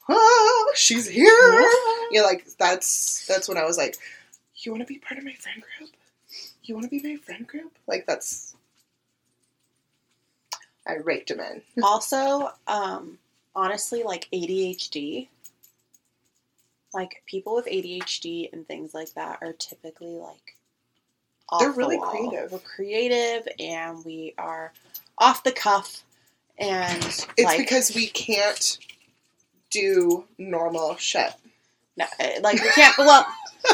[0.10, 1.68] ah, she's here.
[2.12, 3.98] Yeah, like that's that's when I was like,
[4.56, 5.90] you want to be part of my friend group?
[6.64, 7.74] You want to be my friend group?
[7.86, 8.56] Like that's.
[10.88, 11.62] I raked him in.
[11.84, 13.18] also, um,
[13.54, 15.28] honestly, like ADHD,
[16.94, 20.56] like people with ADHD and things like that are typically like
[21.60, 22.10] They're the really wall.
[22.12, 22.52] creative.
[22.52, 24.72] We're creative, and we are
[25.18, 26.04] off the cuff,
[26.58, 28.78] and It's like because we can't
[29.70, 31.32] do normal shit.
[31.98, 32.98] no, uh, like we can't.
[32.98, 33.26] Well,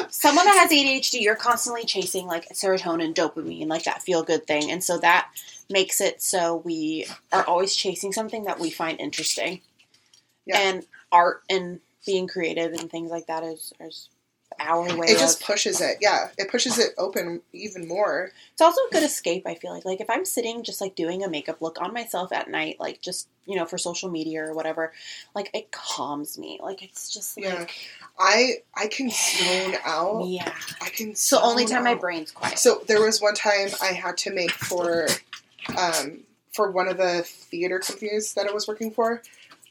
[0.10, 4.72] someone that has ADHD, you're constantly chasing like serotonin, dopamine, like that feel good thing,
[4.72, 5.30] and so that
[5.70, 9.62] makes it so we are always chasing something that we find interesting.
[10.46, 10.58] Yeah.
[10.60, 14.10] And art and being creative and things like that is, is
[14.60, 15.08] our way.
[15.08, 15.98] It of, just pushes it.
[16.02, 18.32] Yeah, it pushes it open even more.
[18.52, 19.44] it's also a good escape.
[19.46, 22.32] I feel like like if I'm sitting just like doing a makeup look on myself
[22.34, 24.92] at night, like just you know for social media or whatever,
[25.36, 26.60] like it calms me.
[26.62, 27.54] Like it's just Yeah.
[27.60, 27.76] like
[28.18, 30.26] I I can zone out.
[30.28, 30.54] yeah.
[30.82, 31.16] I can.
[31.16, 32.58] So only time my brain's quiet.
[32.58, 35.08] So there was one time I had to make for,
[35.78, 36.22] um,
[36.54, 39.22] for one of the theater companies that I was working for.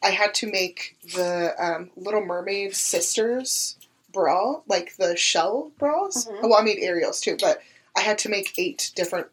[0.02, 3.76] I had to make the um, Little Mermaid sisters
[4.12, 6.26] bra, like the shell bras.
[6.26, 6.42] Mhm.
[6.42, 7.60] Well, I made Ariel's too, but
[7.96, 9.28] I had to make eight different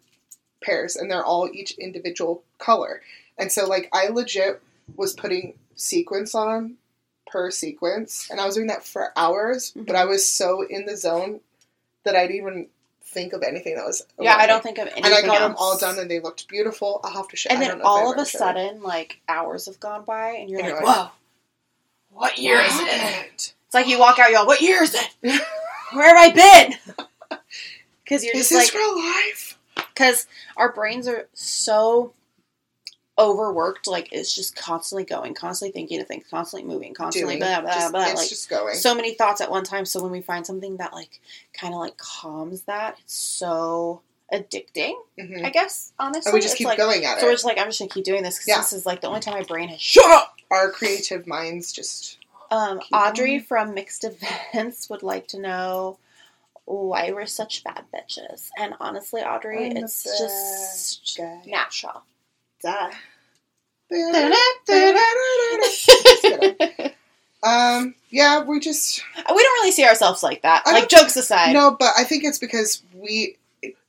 [0.61, 3.01] pairs, and they're all each individual color.
[3.37, 4.61] And so, like, I legit
[4.95, 6.77] was putting sequins on
[7.27, 9.71] per sequence, and I was doing that for hours.
[9.73, 9.85] Mhm.
[9.85, 11.41] But I was so in the zone
[12.03, 12.69] that I didn't even
[13.15, 14.05] think of anything that was.
[14.19, 16.47] yeah, I don't think of anything And I got them all done, and they looked
[16.47, 17.01] beautiful.
[17.03, 17.49] I'll have to show.
[17.49, 20.79] And then all of a sudden, like hours have gone by, and you're And like,
[20.81, 21.09] you're like, "Whoa,
[22.11, 24.45] what year is What it?" It's like you walk out, y'all.
[24.45, 25.09] What year is it?
[25.93, 26.97] Where have I been?
[28.03, 29.57] Because you're Is just this like, real life?
[29.75, 32.13] because our brains are so
[33.17, 33.87] overworked.
[33.87, 37.47] Like it's just constantly going, constantly thinking of things, constantly moving, constantly Doing.
[37.49, 38.03] blah blah Just- blah.
[38.07, 38.75] it's Like just going.
[38.75, 39.85] so many thoughts at one time.
[39.85, 41.19] So when we find something that like
[41.53, 44.01] kind of like calms that, it's so
[44.33, 44.95] addicting.
[45.19, 45.45] Mhm.
[45.45, 47.21] I guess honestly, And we just keep like, going at it.
[47.21, 48.57] So we're just like, I'm just gonna keep doing this because Yeah.
[48.57, 50.35] this is like the only time my brain has shut up.
[50.51, 52.17] Our creative minds just.
[52.51, 53.43] Um, Audrey going.
[53.43, 55.97] from Mixed Events would like to know
[56.65, 58.49] why we're such bad bitches.
[58.57, 61.41] And honestly, Audrey, I'm it's just guy.
[61.45, 62.03] natural.
[62.65, 62.91] Die.
[67.43, 67.93] Um.
[68.09, 70.63] Yeah, we just we don't really see ourselves like that.
[70.65, 73.37] I Like jokes aside, no, but I think it's because we.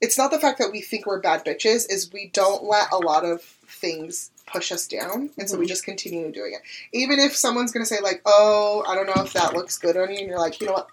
[0.01, 2.99] It's not the fact that we think we're bad bitches; is we don't let a
[2.99, 5.69] lot of things push us down, and so we Mhm.
[5.69, 6.61] just continue doing it.
[6.93, 10.11] Even if someone's gonna say like, "Oh, I don't know if that looks good on
[10.13, 10.89] you," and you're like, "You know what?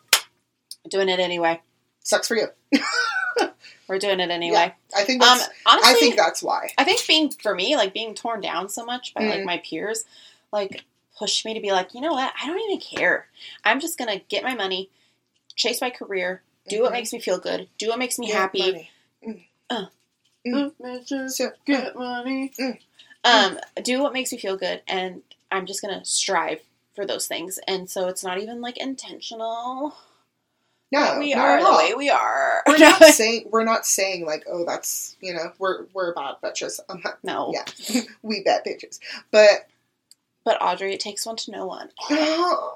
[0.90, 1.62] doing it anyway.
[2.04, 2.48] Sucks for you."
[3.88, 4.74] We're doing it anyway.
[4.96, 5.50] I think Um, that's.
[5.66, 6.70] honestly, I think that's why.
[6.78, 9.46] I think being for me, like being torn down so much by like Mm.
[9.46, 10.06] my peers,
[10.54, 10.86] like
[11.18, 12.34] pushed me to be like, you know what?
[12.42, 13.28] I don't even care.
[13.66, 14.90] I'm just gonna get my money,
[15.56, 16.94] chase my career, do what Mhm.
[16.94, 18.90] makes me feel good, do what makes me Yeah, happy.
[19.22, 19.50] money.
[19.70, 19.86] Uh.
[20.48, 20.74] Mm.
[20.82, 22.54] Bitches So, Get money.
[22.60, 22.80] Mm.
[23.26, 26.62] Um, do what makes me feel good, and I'm just gonna strive
[26.96, 27.60] for those things.
[27.68, 29.96] And so it's not even like intentional.
[30.94, 32.64] No, we are the way we are.
[32.68, 36.80] we're not saying we're not saying like, oh, that's you know, we're we're bad bitches.
[37.04, 38.02] Not, no, Yeah.
[38.22, 39.00] we bad bitches,
[39.32, 39.68] but
[40.46, 41.90] but Audrey, it takes one to know one.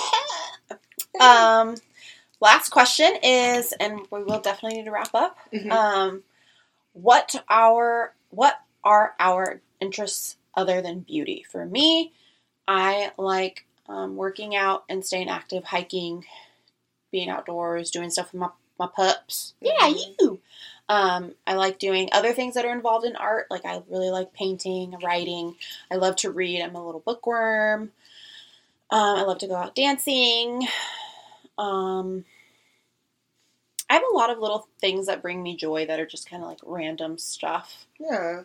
[1.20, 1.76] Um,
[2.40, 5.38] last question is, and we will definitely need to wrap up.
[5.52, 5.70] Mhm.
[5.70, 6.22] Um,
[6.92, 11.44] what our what are our interests other than beauty?
[11.48, 12.12] For me,
[12.66, 16.24] I like um, working out and staying active, hiking,
[17.14, 19.54] being outdoors, doing stuff with my my pups.
[19.60, 20.16] Yeah, Mhm.
[20.18, 20.40] you.
[20.88, 23.46] Um, I like doing other things that are involved in art.
[23.52, 25.56] Like I really like painting, writing.
[25.92, 26.60] I love to read.
[26.60, 27.92] I'm a little bookworm.
[28.90, 30.66] Um, I love to go out dancing.
[31.56, 32.24] Um,
[33.88, 36.42] I have a lot of little things that bring me joy that are just kind
[36.42, 37.86] of like random stuff.
[38.00, 38.42] Yeah.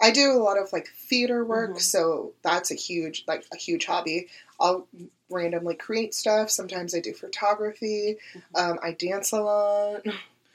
[0.00, 1.80] I do a lot of like theater work, Mhm.
[1.80, 4.28] so that's a huge like a huge hobby.
[4.60, 4.86] I'll
[5.30, 6.50] randomly create stuff.
[6.50, 8.18] Sometimes I do photography.
[8.34, 8.56] Mm-hmm.
[8.72, 10.02] Um, I dance a lot.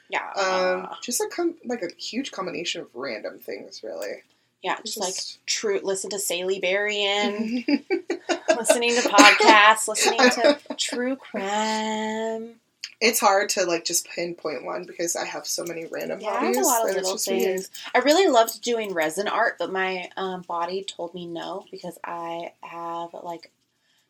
[0.09, 0.29] Yeah.
[0.33, 4.23] Um, just a com- like a huge combination of random things, really.
[4.61, 5.15] yeah, It's just like
[5.45, 5.79] true.
[5.83, 7.65] Listen to Saley Berrien,
[8.57, 12.55] listening to podcasts, listening to true crime.
[13.05, 16.33] It's hard to like just pinpoint one because I have so many random Yeah, I
[16.39, 16.55] hobbies.
[16.55, 17.43] have a lot of little just weird.
[17.43, 17.69] things.
[17.93, 22.53] I really loved doing resin art, but my um, body told me no because I
[22.61, 23.51] have like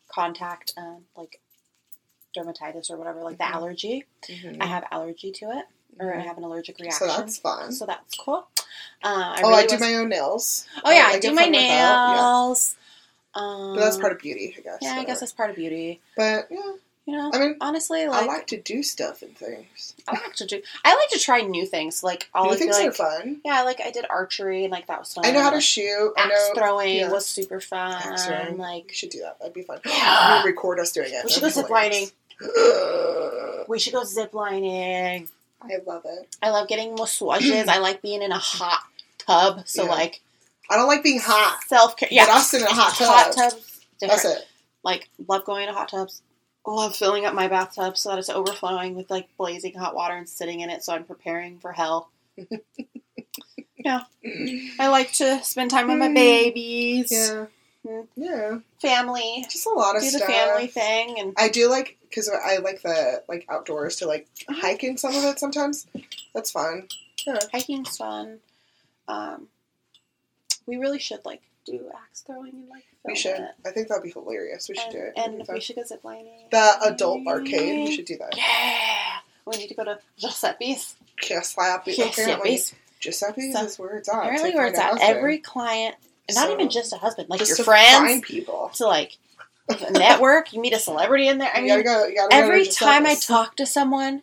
[0.08, 1.40] contact, um, like
[2.36, 3.52] dermatitis or whatever, like the Mhm.
[3.54, 4.06] allergy.
[4.28, 4.62] Mhm.
[4.62, 5.64] I have allergy to it,
[6.00, 6.24] or I Mhm.
[6.26, 7.08] have an allergic reaction.
[7.08, 7.72] So that's fun.
[7.72, 8.46] So that's cool.
[9.02, 10.66] Uh, I oh, really I do was- my own nails.
[10.84, 12.14] Oh yeah, I I, do my that, yeah.
[12.14, 12.76] nails.
[13.34, 14.78] Um, But that's part of beauty, I guess.
[14.80, 16.00] Yeah, I guess that's part of beauty.
[16.16, 16.74] But yeah,
[17.06, 19.94] You know, I mean, honestly, like I like to do stuff and things.
[20.08, 20.62] I like to do.
[20.86, 22.02] I like to try new things.
[22.02, 23.40] Like I'll New like, things like, are fun.
[23.44, 25.26] yeah, like I did archery and like that was fun.
[25.26, 26.14] I know how to shoot.
[26.16, 26.60] I axe know.
[26.62, 27.10] throwing yeah.
[27.10, 27.92] was super fun.
[27.92, 28.56] Axe throwing.
[28.56, 29.38] Like We should do that.
[29.38, 29.80] That'd be fun.
[29.84, 30.42] Yeah.
[30.44, 31.24] We record us doing it.
[31.24, 32.10] We should That'd go ziplining.
[33.68, 35.28] we should go ziplining.
[35.60, 36.36] I love it.
[36.42, 37.68] I love getting massages.
[37.68, 38.82] I like being in a hot
[39.18, 39.62] tub.
[39.66, 39.90] So Yeah.
[39.90, 40.22] like
[40.70, 41.60] I don't like being hot.
[41.66, 42.08] self care.
[42.10, 43.08] Yeah, Get us in a hot tub.
[43.08, 43.84] hot tubs.
[44.00, 44.22] Different.
[44.22, 44.48] That's it.
[44.82, 46.22] Like love going to hot tubs.
[46.66, 50.28] Love filling up my bathtub so that it's overflowing with like blazing hot water and
[50.28, 52.10] sitting in it so I'm preparing for hell.
[53.76, 54.00] Yeah.
[54.80, 56.14] I like to spend time with my Mm.
[56.14, 57.46] babies, Yeah.
[57.86, 58.06] Mm.
[58.16, 58.58] Yeah.
[58.80, 60.28] family, Just a lot of do the stuff.
[60.30, 64.84] family thing, and I do like because I like the like outdoors to like hike
[64.84, 65.86] in some of it sometimes.
[66.34, 66.88] That's fun.
[67.26, 67.38] Yeah.
[67.52, 68.38] hiking's fun.
[69.06, 69.48] Um,
[70.64, 73.38] we really should like do axe throwing and like We should.
[73.38, 73.50] it.
[73.66, 74.68] I think that'd be hilarious.
[74.68, 75.12] We should and, do it.
[75.16, 75.54] And fun.
[75.54, 76.50] we should go ziplining.
[76.50, 77.88] the adult arcade.
[77.88, 78.36] We should do that.
[78.36, 80.96] Yeah, we need to go to Giuseppe's.
[81.20, 81.92] Giuseppe.
[81.92, 82.74] Apparently, Giuseppe's.
[83.00, 84.18] Giuseppe's So- is where it's at.
[84.18, 84.98] Apparently, where it's at.
[85.02, 85.96] Every client,
[86.34, 88.70] not So- even just a husband, like your friends, people.
[88.76, 89.18] to like
[89.90, 90.52] network.
[90.54, 91.50] You meet a celebrity in there.
[91.54, 91.76] I mean, go.
[91.76, 94.22] You gotta go to every time I talk to someone,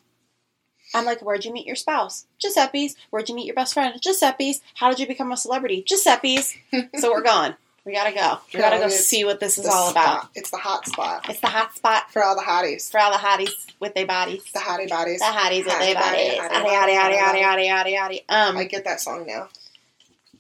[0.96, 2.26] I'm like, "Where'd you meet your spouse?
[2.40, 2.96] Giuseppe's.
[3.12, 3.94] Where'd you meet your best friend?
[4.02, 4.62] Giuseppe's.
[4.76, 5.84] How did you become a celebrity?
[5.88, 6.56] Giuseppe's."
[7.00, 7.54] so we're going.
[7.84, 8.38] We gotta go.
[8.54, 10.20] We gotta go see what this is all about.
[10.20, 10.32] spot.
[10.36, 12.92] It's the hot spot It's the hot spot for all the hotties.
[12.92, 13.50] for all the hotties
[13.80, 14.44] with their bodies.
[14.54, 15.20] The hottie bodies.
[15.20, 16.34] The hotties with their bodies.
[16.34, 18.24] hottie Hottie, hottie, hottie, hottie hottie, hottie.
[18.30, 18.58] Um.
[18.58, 19.50] I get that song now.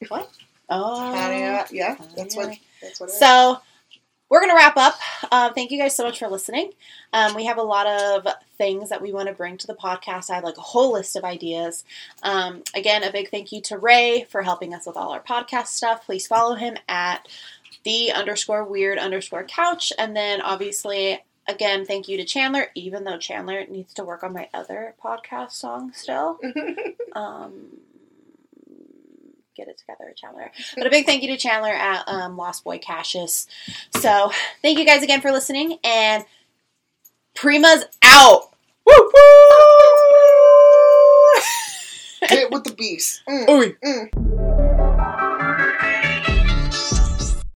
[0.08, 0.30] What?
[0.70, 1.14] Oh.
[1.16, 2.56] Hottie, yeah, that's what.
[2.82, 3.10] That's what.
[3.10, 3.20] It is.
[3.20, 3.60] So
[4.30, 5.00] we're gonna wrap up.
[5.32, 6.72] Uh, thank you guys so much for listening.
[7.14, 8.28] Um, we have a lot of
[8.58, 10.30] things that we want to bring to the podcast.
[10.30, 11.84] I have like a whole list of ideas.
[12.24, 15.68] Um, again, a big thank you to Ray for helping us with all our podcast
[15.68, 16.06] stuff.
[16.06, 17.28] Please follow him at
[17.84, 21.24] the underscore weird underscore couch, and then obviously.
[21.48, 25.54] Again, thank you to Chandler, even though Chandler needs to work on my other podcast
[25.54, 26.40] song still.
[27.14, 27.80] um,
[29.56, 30.52] get it together, Chandler.
[30.76, 33.48] But a big thank you to Chandler at um, Lost Boy Cassius.
[33.96, 34.32] So
[34.62, 36.24] thank you guys again for listening, and
[37.36, 38.50] Prima's out.
[38.86, 39.12] Woo woo!
[42.30, 43.22] Hit with the beast.
[43.28, 44.41] Mm, mm.